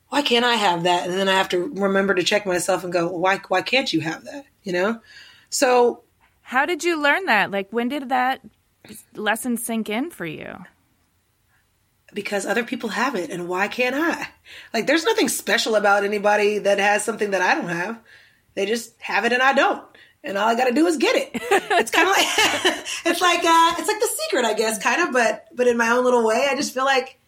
[0.08, 1.08] why can't I have that?
[1.08, 4.00] And then I have to remember to check myself and go, why, why can't you
[4.00, 4.46] have that?
[4.62, 5.00] You know?
[5.50, 6.02] So.
[6.42, 7.50] How did you learn that?
[7.50, 8.40] Like, when did that
[9.14, 10.64] lesson sink in for you?
[12.14, 14.28] because other people have it and why can't I?
[14.72, 18.00] Like there's nothing special about anybody that has something that I don't have.
[18.54, 19.84] They just have it and I don't.
[20.24, 21.42] And all I got to do is get it.
[21.78, 22.26] It's kind of like
[23.06, 25.90] it's like uh it's like the secret, I guess, kind of, but but in my
[25.90, 27.20] own little way, I just feel like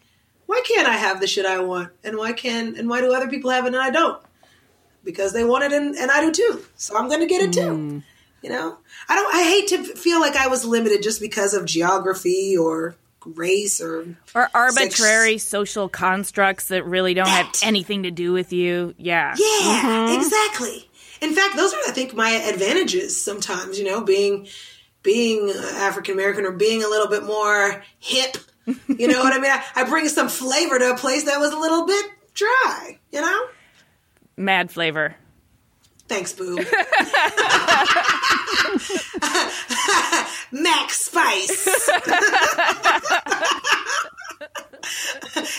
[0.51, 1.91] why can't I have the shit I want?
[2.03, 4.21] And why can and why do other people have it and I don't?
[5.01, 6.61] Because they want it and, and I do too.
[6.75, 7.61] So I'm going to get it too.
[7.61, 8.03] Mm.
[8.43, 8.77] You know?
[9.07, 12.97] I don't I hate to feel like I was limited just because of geography or
[13.25, 15.49] race or or arbitrary sex.
[15.49, 17.45] social constructs that really don't that.
[17.45, 18.93] have anything to do with you.
[18.97, 19.33] Yeah.
[19.37, 20.21] Yeah, mm-hmm.
[20.21, 20.89] exactly.
[21.21, 24.49] In fact, those are I think my advantages sometimes, you know, being
[25.01, 28.35] being African American or being a little bit more hip.
[28.65, 29.51] You know what I mean?
[29.51, 33.21] I, I bring some flavor to a place that was a little bit dry, you
[33.21, 33.45] know?
[34.37, 35.15] Mad flavor.
[36.07, 36.57] Thanks, boo.
[40.51, 41.67] Max Spice.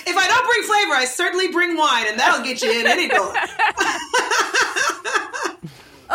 [0.07, 3.09] if I don't bring flavor, I certainly bring wine, and that'll get you in any
[3.09, 3.33] door.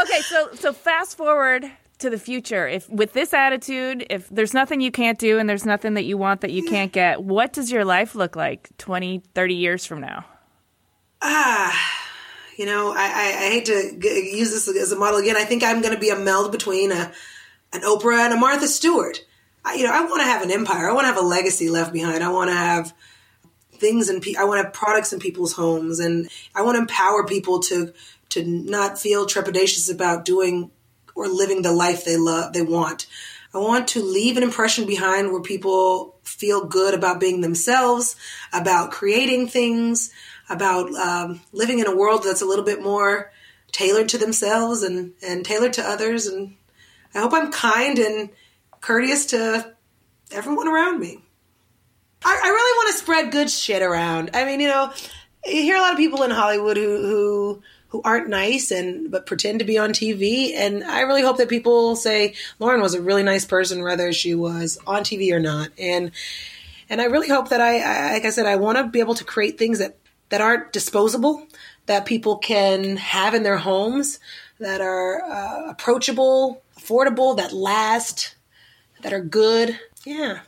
[0.02, 1.70] okay, so so fast forward
[2.00, 2.68] to the future.
[2.68, 6.18] If with this attitude, if there's nothing you can't do and there's nothing that you
[6.18, 10.02] want that you can't get, what does your life look like 20, 30 years from
[10.02, 10.26] now?
[11.22, 11.98] Ah
[12.58, 15.38] you know, I, I, I hate to g- use this as a model again.
[15.38, 17.12] I think I'm going to be a meld between a,
[17.72, 19.24] an Oprah and a Martha Stewart.
[19.64, 20.90] I, you know, I want to have an empire.
[20.90, 22.24] I want to have a legacy left behind.
[22.24, 22.94] I want to have
[23.74, 26.82] things and pe- I want to have products in people's homes, and I want to
[26.82, 27.94] empower people to
[28.30, 30.72] to not feel trepidatious about doing
[31.18, 33.08] or living the life they love, they want.
[33.54, 38.16] I want to leave an impression behind where people feel good about being themselves,
[38.54, 40.12] about creating things,
[40.50, 43.32] about um, living in a world that's a little bit more
[43.72, 46.28] tailored to themselves and, and tailored to others.
[46.28, 46.56] And
[47.16, 48.30] I hope I'm kind and
[48.80, 49.74] courteous to
[50.32, 51.24] everyone around me.
[52.24, 54.32] I, I really want to spread good shit around.
[54.34, 54.92] I mean, you know,
[55.46, 57.62] you hear a lot of people in Hollywood who, who
[57.98, 60.54] who aren't nice and but pretend to be on TV.
[60.54, 64.36] And I really hope that people say Lauren was a really nice person, whether she
[64.36, 65.70] was on TV or not.
[65.80, 66.12] And
[66.90, 69.16] and I really hope that I, I like I said, I want to be able
[69.16, 69.98] to create things that
[70.30, 71.48] that aren't disposable,
[71.88, 74.20] that people can have in their homes,
[74.60, 78.36] that are uh, approachable, affordable, that last,
[79.02, 79.80] that are good.
[80.06, 80.40] Yeah.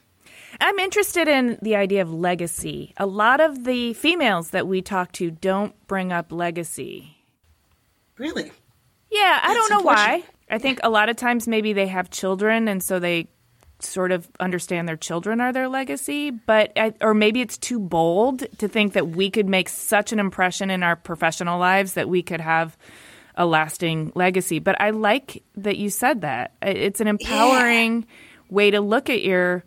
[0.61, 2.93] I'm interested in the idea of legacy.
[2.97, 7.18] A lot of the females that we talk to don't bring up legacy.
[8.19, 8.51] Really?
[9.09, 10.23] Yeah, I don't know why.
[10.51, 13.29] I think a lot of times maybe they have children and so they
[13.79, 18.67] sort of understand their children are their legacy, but or maybe it's too bold to
[18.67, 22.41] think that we could make such an impression in our professional lives that we could
[22.41, 22.77] have
[23.35, 24.59] a lasting legacy.
[24.59, 26.53] But I like that you said that.
[26.61, 28.07] It's an empowering yeah.
[28.49, 29.63] way to look at your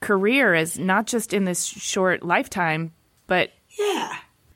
[0.00, 2.92] career as not just in this short lifetime,
[3.26, 4.14] but yeah.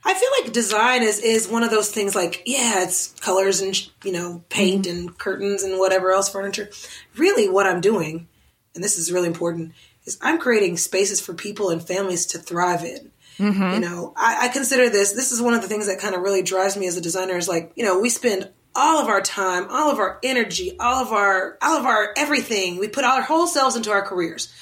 [0.09, 3.79] I feel like design is is one of those things like yeah, it's colors and
[4.03, 4.99] you know, paint mm-hmm.
[4.99, 6.71] and curtains and whatever else furniture.
[7.15, 8.27] Really what I'm doing
[8.79, 9.73] and this is really important,
[10.05, 13.11] is I'm creating spaces for people and families to thrive in.
[13.39, 13.75] Mm-hmm.
[13.75, 16.23] You know, I, I consider this, this is one of the things that kind of
[16.23, 19.21] really drives me as a designer is like, you know, we spend all of our
[19.21, 22.79] time, all of our energy, all of our, all of our everything.
[22.79, 24.53] We put our whole selves into our careers.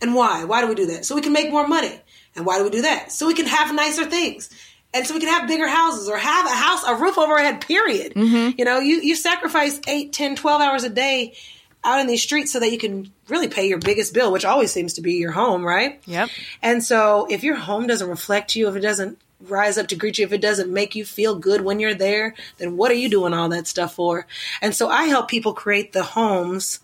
[0.00, 0.44] And why?
[0.44, 1.04] Why do we do that?
[1.04, 2.00] So we can make more money.
[2.36, 3.10] And why do we do that?
[3.10, 4.50] So we can have nicer things.
[4.94, 7.40] And so we can have bigger houses or have a house, a roof over our
[7.40, 8.14] head, period.
[8.14, 8.56] Mm-hmm.
[8.56, 11.34] You know, you, you sacrifice 8, 10, 12 hours a day
[11.82, 14.72] out in these streets so that you can really pay your biggest bill, which always
[14.72, 16.00] seems to be your home, right?
[16.06, 16.30] Yep.
[16.62, 20.18] And so if your home doesn't reflect you, if it doesn't rise up to greet
[20.18, 23.08] you, if it doesn't make you feel good when you're there, then what are you
[23.08, 24.26] doing all that stuff for?
[24.62, 26.80] And so I help people create the homes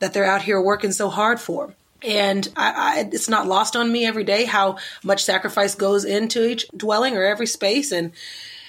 [0.00, 1.74] that they're out here working so hard for.
[2.04, 6.46] And I, I, it's not lost on me every day how much sacrifice goes into
[6.46, 7.92] each dwelling or every space.
[7.92, 8.12] And,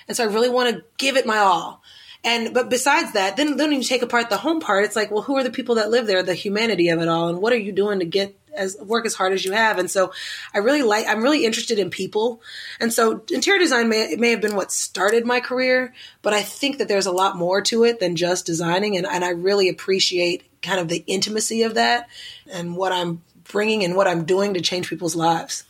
[0.08, 1.84] and so I really want to give it my all.
[2.26, 4.84] And but besides that, then then you take apart the home part.
[4.84, 6.24] It's like, well, who are the people that live there?
[6.24, 9.14] The humanity of it all, and what are you doing to get as work as
[9.14, 9.78] hard as you have?
[9.78, 10.12] And so,
[10.52, 11.06] I really like.
[11.08, 12.42] I'm really interested in people,
[12.80, 16.80] and so interior design may may have been what started my career, but I think
[16.80, 20.62] that there's a lot more to it than just designing, and and I really appreciate
[20.64, 22.10] kind of the intimacy of that
[22.52, 23.22] and what I'm
[23.52, 25.64] bringing and what I'm doing to change people's lives.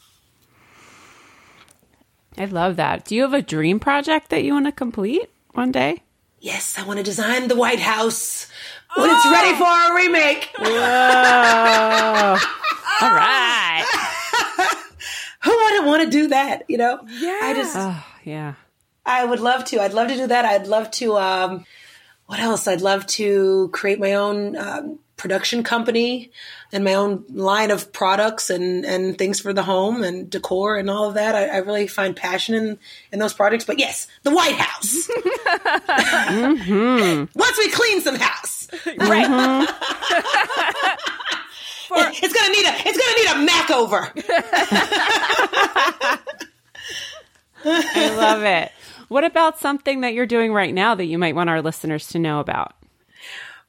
[2.37, 3.05] I love that.
[3.05, 6.03] Do you have a dream project that you want to complete one day?
[6.39, 8.47] Yes, I want to design the White House
[8.95, 10.49] when it's ready for a remake.
[10.59, 12.37] Whoa.
[13.01, 13.85] All right.
[15.43, 16.63] Who wouldn't want to do that?
[16.67, 16.99] You know?
[17.09, 17.39] Yeah.
[17.41, 18.55] I just, Oh, yeah.
[19.05, 19.81] I would love to.
[19.81, 20.45] I'd love to do that.
[20.45, 21.17] I'd love to.
[21.17, 21.65] Um,
[22.25, 22.67] what else?
[22.67, 26.29] I'd love to create my own um, production company
[26.73, 30.89] and my own line of products and and things for the home and decor and
[30.89, 31.35] all of that.
[31.35, 32.77] I, I really find passion in
[33.11, 33.63] in those projects.
[33.65, 35.09] But yes, the White House.
[36.35, 37.25] Mm-hmm.
[37.39, 39.27] Once we clean some house, right?
[39.27, 39.71] Mm-hmm.
[41.97, 44.01] It- it's gonna need a it's gonna need a Makk-over.
[47.63, 48.71] I love it.
[49.07, 52.19] What about something that you're doing right now that you might want our listeners to
[52.19, 52.73] know about?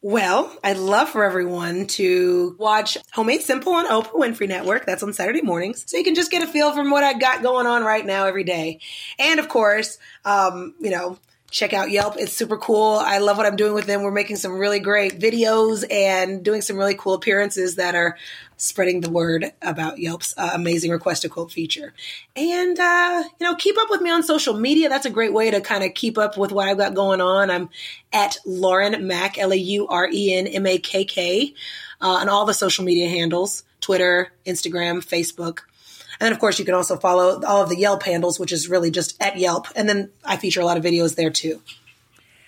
[0.03, 4.87] Well, I'd love for everyone to watch Home Made Simple on Oprah Winfrey Network.
[4.87, 5.85] That's on Saturday mornings.
[5.87, 8.27] So you can just get a feel from what I got going on right now
[8.27, 8.81] every day.
[9.19, 11.19] And of course, um, you know,
[11.51, 12.17] check out Yelp.
[12.19, 12.97] It's super cool.
[12.97, 14.03] I love what I'm doing with them.
[14.03, 18.17] We're making some really great videos and doing some really cool appearances that are
[18.57, 21.93] spreading the word about Yelp's uh, amazing request a quote feature.
[22.35, 24.89] And, uh, you know, keep up with me on social media.
[24.89, 27.51] That's a great way to kind of keep up with what I've got going on.
[27.51, 27.69] I'm
[28.13, 31.55] at Lauren Makk, L A U R E N M A K K,
[32.01, 35.61] uh, on all the social media handles Twitter, Instagram, Facebook.
[36.19, 38.69] And then, of course, you can also follow all of the Yelp handles, which is
[38.69, 39.69] really just at Yelp.
[39.77, 41.63] And then I feature a lot of videos there too.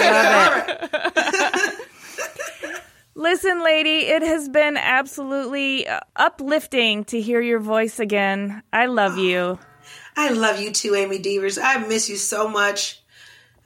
[0.89, 0.97] go.
[3.21, 8.63] Listen, lady, it has been absolutely uh, uplifting to hear your voice again.
[8.73, 9.59] I love you.
[10.17, 11.59] I love you too, Amy Devers.
[11.59, 13.03] I miss you so much.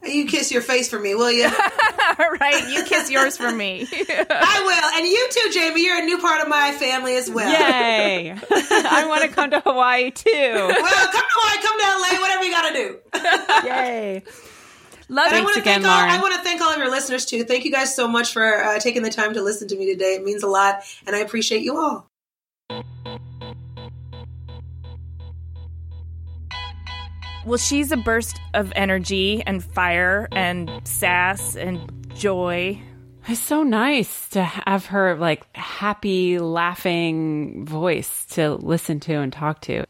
[0.02, 1.44] You kiss your face for me, will you?
[2.18, 3.86] All right, you kiss yours for me.
[3.92, 4.98] I will.
[4.98, 5.80] And you too, Jaime.
[5.84, 7.48] You're a new part of my family as well.
[7.48, 8.32] Yay.
[8.50, 10.30] I want to come to Hawaii too.
[10.32, 13.68] Well, come to Hawaii, come to LA, whatever you got to do.
[13.68, 14.22] Yay.
[15.08, 15.44] Love And I you.
[15.44, 16.10] want to again, thank all, Lauren.
[16.10, 17.44] I want to thank all of your listeners too.
[17.44, 20.14] Thank you guys so much for uh, taking the time to listen to me today.
[20.14, 22.08] It means a lot, and I appreciate you all.
[27.44, 32.80] Well, she's a burst of energy and fire and sass and joy.
[33.28, 39.60] It's so nice to have her like happy, laughing voice to listen to and talk
[39.62, 39.84] to.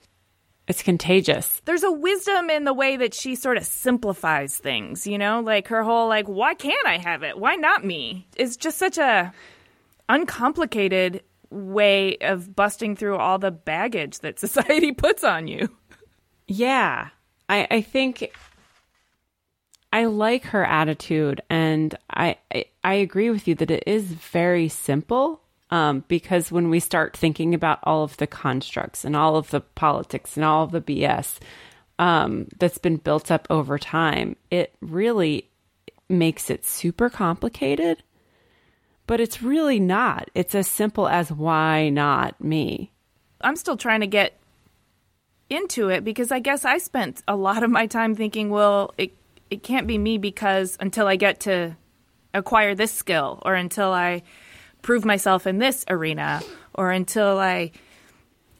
[0.66, 1.60] It's contagious.
[1.66, 5.40] There's a wisdom in the way that she sort of simplifies things, you know?
[5.40, 7.38] Like her whole like why can't I have it?
[7.38, 8.26] Why not me?
[8.36, 9.32] It's just such a
[10.08, 15.68] uncomplicated way of busting through all the baggage that society puts on you.
[16.46, 17.08] Yeah.
[17.48, 18.32] I, I think
[19.92, 24.68] I like her attitude and I, I I agree with you that it is very
[24.68, 25.40] simple.
[25.70, 29.60] Um, because when we start thinking about all of the constructs and all of the
[29.60, 31.38] politics and all of the BS
[31.98, 35.48] um, that's been built up over time, it really
[36.08, 38.02] makes it super complicated.
[39.06, 40.30] But it's really not.
[40.34, 42.92] It's as simple as why not me?
[43.40, 44.38] I'm still trying to get
[45.50, 49.14] into it because I guess I spent a lot of my time thinking, well, it
[49.50, 51.76] it can't be me because until I get to
[52.32, 54.22] acquire this skill or until I
[54.84, 56.42] prove myself in this arena
[56.74, 57.72] or until I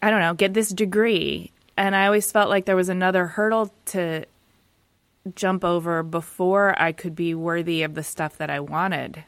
[0.03, 1.53] I don't know, get this degree.
[1.77, 4.27] And I always felt like there was another hurdle to
[5.35, 9.25] jump over before I could be worthy of the stuff that I wanted.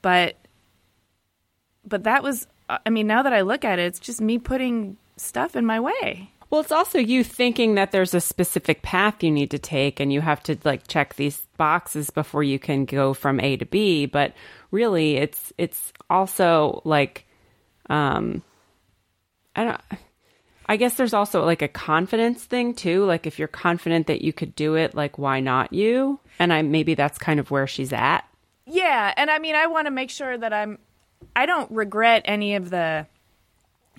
[0.00, 0.36] But
[1.86, 4.96] but that was I mean, now that I look at it, it's just me putting
[5.16, 6.30] stuff in my way.
[6.50, 10.12] Well, it's also you thinking that there's a specific path you need to take and
[10.12, 14.06] you have to like check these boxes before you can go from A to B,
[14.06, 14.32] but
[14.70, 17.26] really it's it's also like
[17.90, 18.42] um
[19.54, 19.80] I don't
[20.70, 24.32] I guess there's also like a confidence thing too, like if you're confident that you
[24.32, 26.20] could do it, like why not you?
[26.38, 28.24] And I maybe that's kind of where she's at.
[28.66, 30.78] Yeah, and I mean, I want to make sure that I'm.
[31.34, 33.06] I don't regret any of the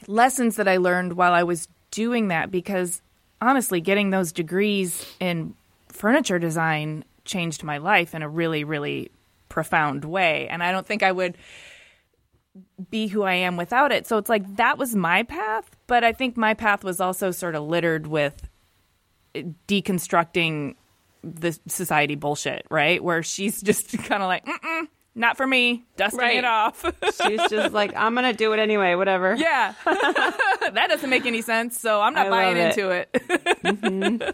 [0.08, 3.02] lessons that I learned while I was doing that because
[3.42, 5.56] honestly, getting those degrees in
[5.90, 9.12] furniture design changed my life in a really, really
[9.48, 10.48] profound way.
[10.50, 11.38] And I don't think I would
[12.90, 14.08] be who I am without it.
[14.08, 17.56] So it's like that was my path, but I think my path was also sort
[17.56, 18.50] of littered with
[19.68, 20.76] deconstructing
[21.24, 23.04] the society bullshit, right?
[23.04, 25.86] Where she's just kind of like, Mm-mm, not for me.
[25.98, 26.38] Dusting Right.
[26.38, 26.84] it off.
[27.22, 29.36] She's just like, I'm gonna do it anyway, whatever.
[29.36, 29.74] yeah.
[29.86, 32.78] that doesn't make any sense, so I'm not I buying it.
[32.78, 33.12] into it.
[33.64, 34.30] Mm-hmm.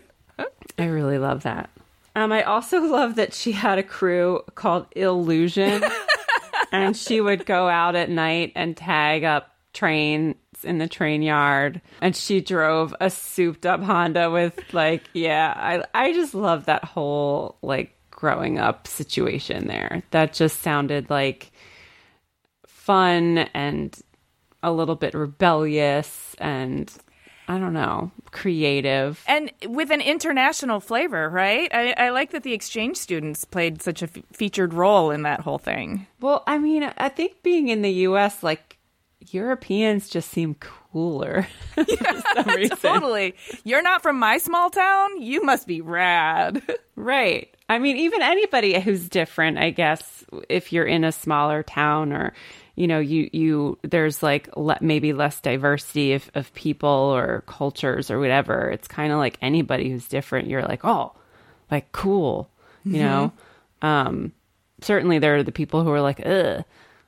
[0.77, 1.69] I really love that.
[2.15, 5.83] Um, I also love that she had a crew called Ill-usion,
[6.71, 11.81] and she would go out at night and tag up trains in the train yard.
[12.01, 17.57] And she drove a souped-up Honda with like, yeah, I I just love that whole
[17.61, 20.01] like growing up situation there.
[20.11, 21.51] That just sounded like
[22.65, 23.95] fun and
[24.63, 26.91] a little bit rebellious and
[27.47, 29.23] I don't know, creative.
[29.27, 31.69] and with an international flavor, right?
[31.73, 35.41] I, I like that the exchange students played such a f- featured role in that
[35.41, 36.07] whole thing.
[36.19, 38.77] Well, I mean, I think being in the U.S., like
[39.31, 42.69] Europeans just seem cooler some.
[42.81, 43.35] Totally.
[43.63, 45.21] You're not from my small town?
[45.21, 46.61] You must be rad.
[46.97, 47.53] Right.
[47.67, 52.33] I mean, even anybody who's different, I guess, if you're in a smaller town or,
[52.75, 58.11] you know, you, you, there's like le- maybe less diversity of, of people or cultures
[58.11, 58.69] or whatever.
[58.69, 60.49] It's kind of like anybody who's different.
[60.49, 61.13] You're like, oh,
[61.71, 62.49] like cool,
[62.83, 63.31] you know?
[63.81, 64.33] Um,
[64.81, 66.63] certainly there are the people who are like, ugh,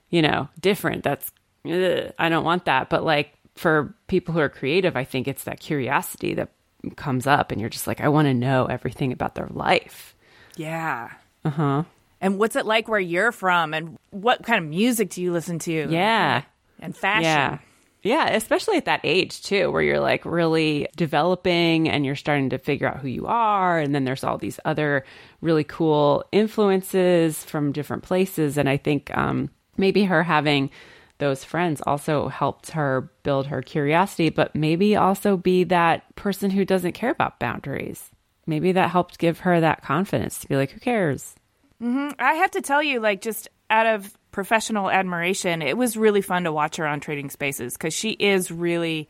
[0.10, 1.04] you know, different.
[1.04, 1.32] That's,
[1.70, 2.90] ugh, I don't want that.
[2.90, 6.50] But like for people who are creative, I think it's that curiosity that
[6.96, 10.16] comes up and you're just like, I want to know everything about their life.
[10.56, 11.12] Yeah.
[11.44, 11.84] Uh huh.
[12.22, 13.74] And what's it like where you're from?
[13.74, 15.88] And what kind of music do you listen to?
[15.90, 16.44] Yeah.
[16.80, 17.24] And fashion.
[17.24, 17.58] Yeah.
[18.04, 22.58] Yeah, especially at that age too, where you're like really developing and you're starting to
[22.58, 23.80] figure out who you are.
[23.80, 25.04] And then there's all these other
[25.42, 28.58] really cool influences from different places.
[28.58, 30.70] And I think um, maybe her having
[31.18, 36.64] those friends also helped her build her curiosity, but maybe also be that person who
[36.64, 38.12] doesn't care about boundaries.
[38.46, 41.36] Maybe that helped give her that confidence to be like, who cares?
[41.82, 42.20] Mm-hmm.
[42.20, 46.44] I have to tell you, like, just out of professional admiration, it was really fun
[46.46, 49.10] to watch her on Trading Spaces because she is really,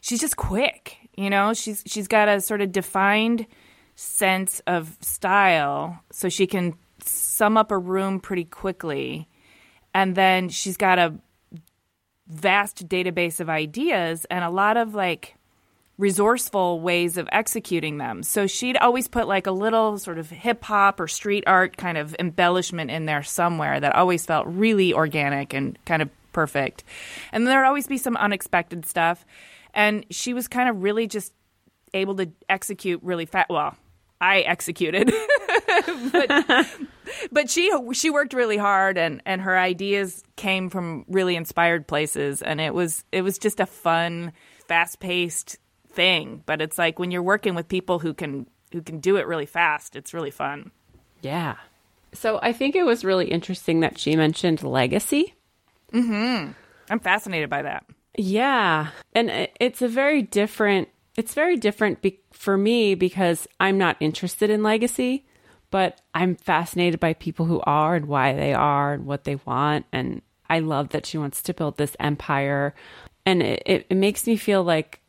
[0.00, 0.96] she's just quick.
[1.16, 3.46] You know, she's she's got a sort of defined
[3.96, 6.74] sense of style, so she can
[7.04, 9.28] sum up a room pretty quickly,
[9.92, 11.14] and then she's got a
[12.28, 15.36] vast database of ideas and a lot of like
[15.98, 18.22] resourceful ways of executing them.
[18.22, 21.98] So she'd always put like a little sort of hip hop or street art kind
[21.98, 26.82] of embellishment in there somewhere that always felt really organic and kind of perfect.
[27.30, 29.24] And there'd always be some unexpected stuff.
[29.74, 31.32] And she was kind of really just
[31.94, 33.50] able to execute really fast.
[33.50, 33.76] Well,
[34.20, 35.12] I executed,
[36.12, 36.66] but
[37.32, 42.40] but she she worked really hard, and and her ideas came from really inspired places,
[42.40, 44.32] and it was it was just a fun,
[44.68, 45.58] fast paced
[45.92, 46.42] thing.
[46.46, 49.46] But it's like when you're working with people who can who can do it really
[49.46, 50.70] fast, it's really fun.
[51.20, 51.56] Yeah.
[52.14, 55.34] So I think it was really interesting that she mentioned legacy.
[55.92, 56.54] Mhm.
[56.90, 57.84] I'm fascinated by that.
[58.16, 58.88] Yeah.
[59.14, 64.48] And it's a very different it's very different be- for me because I'm not interested
[64.48, 65.26] in legacy,
[65.70, 69.84] but I'm fascinated by people who are and why they are and what they want
[69.92, 72.74] and I love that she wants to build this empire
[73.24, 75.00] and it, it, it makes me feel like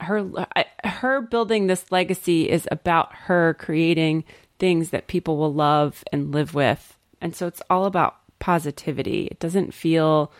[0.00, 0.46] her
[0.84, 4.24] her building this legacy is about her creating
[4.58, 6.98] things that people will love and live with.
[7.20, 9.26] And so it's all about positivity.
[9.30, 10.32] It doesn't feel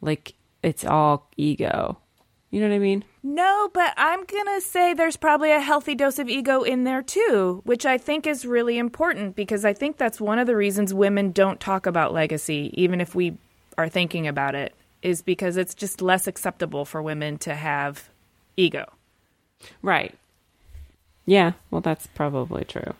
[0.00, 1.98] like it's all ego.
[2.50, 3.02] You know what i mean?
[3.22, 7.02] No, but I'm going to say there's probably a healthy dose of ego in there
[7.02, 10.92] too, which I think is really important because I think that's one of the reasons
[10.92, 13.38] women don't talk about legacy, even if we
[13.78, 18.10] are thinking about it, is because it's just less acceptable for women to have
[18.58, 18.84] ego.
[19.82, 20.14] Right
[21.26, 22.94] yeah well that's probably true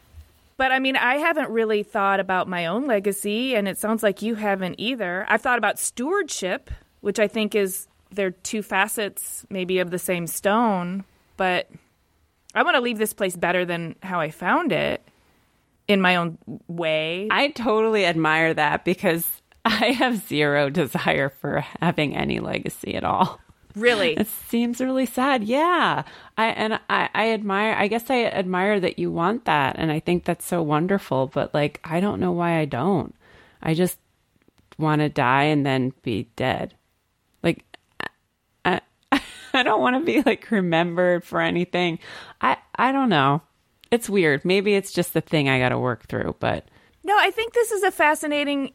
[0.59, 4.23] But I mean, I haven't really thought about my own legacy, and it sounds like
[4.23, 5.27] you haven't either.
[5.29, 10.29] I've thought about stewardship, which I think is they're two facets maybe of the same
[10.29, 11.03] stone,
[11.37, 11.69] but
[12.55, 15.03] I want to leave this place better than how I found it
[15.89, 16.39] in my own
[16.69, 17.27] way.
[17.33, 19.27] i totally admire that because
[19.65, 23.41] i have zero desire for having any legacy at all
[23.75, 24.15] really.
[24.15, 25.45] It seems really sad.
[25.45, 26.03] Yeah.
[26.37, 30.01] I and I, I admire I guess I admire that you want that and I
[30.01, 33.15] think that's so wonderful, but like I don't know why I don't.
[33.63, 33.99] I just
[34.79, 36.75] want to die and then be dead.
[37.43, 37.65] Like
[38.65, 39.21] I I
[39.55, 41.99] I don't want to be like remembered for anything.
[42.41, 43.43] I I don't know.
[43.91, 44.45] It's weird.
[44.45, 46.65] Maybe it's just the thing I got to work through, but
[47.05, 48.73] No, I think this is a fascinating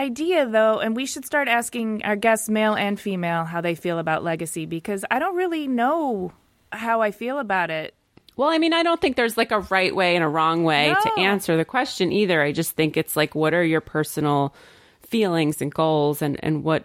[0.00, 3.98] idea, though, and we should start asking our guests, male and female, how they feel
[3.98, 6.32] about legacy because I don't really know
[6.72, 7.94] how I feel about it.
[8.36, 10.88] Well, I mean, I don't think there's like a right way and a wrong way
[10.92, 11.00] No.
[11.02, 12.42] to answer the question either.
[12.42, 14.54] I just think it's like, what are your personal
[15.02, 16.84] feelings and goals and and what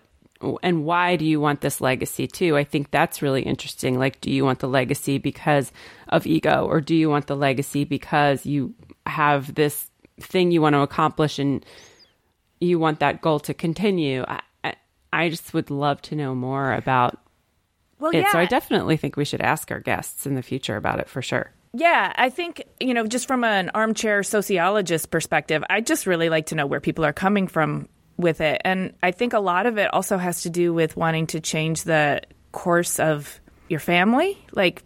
[0.63, 2.57] and why do you want this legacy too?
[2.57, 3.97] I think that's really interesting.
[3.97, 5.71] Like, do you want the legacy because
[6.09, 8.73] of ego, or do you want the legacy because you
[9.05, 9.89] have this
[10.19, 11.65] thing you want to accomplish and
[12.65, 14.23] you want that goal to continue?
[14.27, 14.75] I, I,
[15.13, 17.17] I just would love to know more about
[17.99, 18.17] Well, it.
[18.17, 18.31] yeah.
[18.31, 21.21] So I definitely think we should ask our guests in the future about it for
[21.21, 21.51] sure.
[21.73, 26.45] Yeah, I think, you know, just from an armchair sociologist perspective, I just really like
[26.47, 28.61] to know where people are coming from with it.
[28.63, 31.83] And I think a lot of it also has to do with wanting to change
[31.83, 32.21] the
[32.53, 34.83] course of your family, like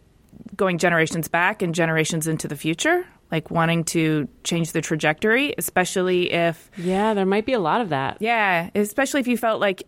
[0.55, 6.31] going generations back and generations into the future, like wanting to change the trajectory, especially
[6.33, 8.17] if, Yeah, there might be a lot of that.
[8.19, 9.83] yeah, especially if you felt like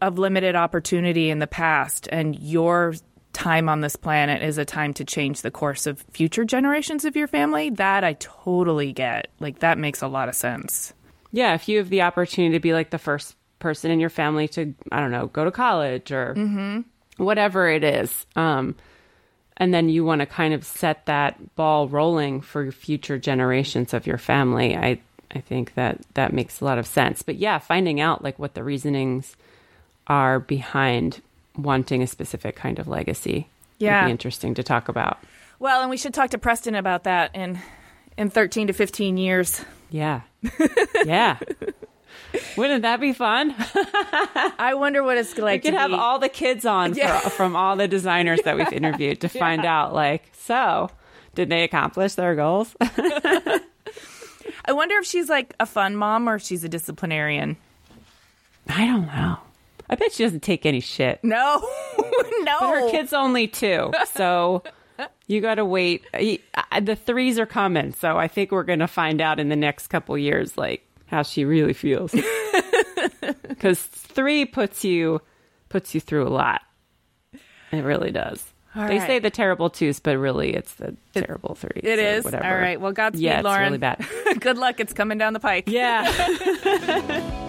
[0.00, 2.94] of limited opportunity in the past and your
[3.32, 7.16] time on this planet is a time to change the course of future generations of
[7.16, 9.28] your family, that I totally get.
[9.40, 10.92] Like that makes a lot of sense.
[11.30, 14.48] Yeah, if you have the opportunity to be like the first person in your family
[14.48, 16.34] to, I don't know, go to college or
[17.16, 18.74] whatever it is, um,
[19.56, 24.06] and then you want to kind of set that ball rolling for future generations of
[24.06, 24.98] your family, I
[25.34, 27.22] I think that that makes a lot of sense.
[27.22, 29.34] But yeah, finding out like what the reasonings
[30.06, 31.22] are behind
[31.56, 33.46] wanting a specific kind of legacy
[33.78, 34.02] Yeah.
[34.02, 35.18] would be interesting to talk about.
[35.58, 37.58] Well, and we should talk to Preston about that in
[38.18, 39.64] in 13 to 15 years.
[39.90, 40.20] Yeah,
[41.06, 41.38] yeah.
[42.56, 43.54] Wouldn't that be fun?
[44.58, 47.18] I wonder what it's like we could to have be- all the kids on Yeah.
[47.20, 50.90] for, from all the designers that we've interviewed to find out like so
[51.34, 52.74] did they accomplish their goals
[54.64, 57.56] I wonder if she's like a fun mom or if she's a disciplinarian.
[58.68, 59.36] i don't know
[59.90, 61.60] i bet she doesn't take any shit No.
[62.42, 62.56] no.
[62.60, 64.62] but her kid's only two so
[65.26, 69.40] you gotta wait uh, the threes are coming so i think we're gonna find out
[69.40, 72.12] in the next couple years like how she really feels
[73.48, 75.20] because three puts you
[75.68, 76.62] puts you through a lot
[77.70, 78.42] it really does
[78.74, 79.06] All they right.
[79.06, 81.80] say the terrible twos, but really it's the terrible three.
[81.82, 82.24] It is.
[82.24, 82.44] Whatever.
[82.44, 82.80] All right.
[82.80, 83.64] Well, Godspeed, yeah, it's Lauren.
[83.64, 84.04] really bad.
[84.40, 84.80] Good luck.
[84.80, 85.64] It's coming down the pike.
[85.68, 86.04] Yeah.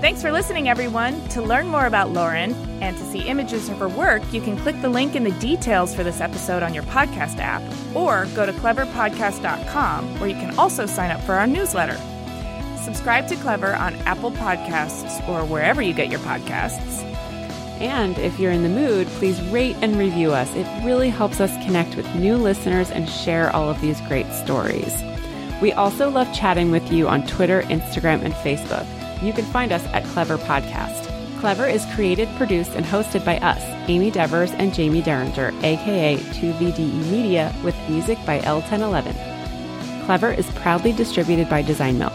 [0.00, 1.26] Thanks for listening, everyone.
[1.30, 4.80] To learn more about Lauren and to see images of her work, you can click
[4.80, 7.62] the link in the details for this episode on your podcast app
[7.96, 11.96] or go to cleverpodcast.com where you can also sign up for our newsletter.
[12.88, 17.02] Subscribe to Clever on Apple Podcasts or wherever you get your podcasts.
[17.82, 20.50] And if you're in the mood, please rate and review us.
[20.54, 25.02] It really helps us connect with new listeners and share all of these great stories.
[25.60, 28.86] We also love chatting with you on Twitter, Instagram, and Facebook.
[29.22, 31.10] You can find us at Clever Podcast.
[31.40, 33.60] Clever is created, produced, and hosted by us,
[33.90, 39.14] Amy Devers and Jaime Derringer, aka 2VDE Media, with music by El Ten Eleven.
[40.06, 42.14] Clever is proudly distributed by Design Milk.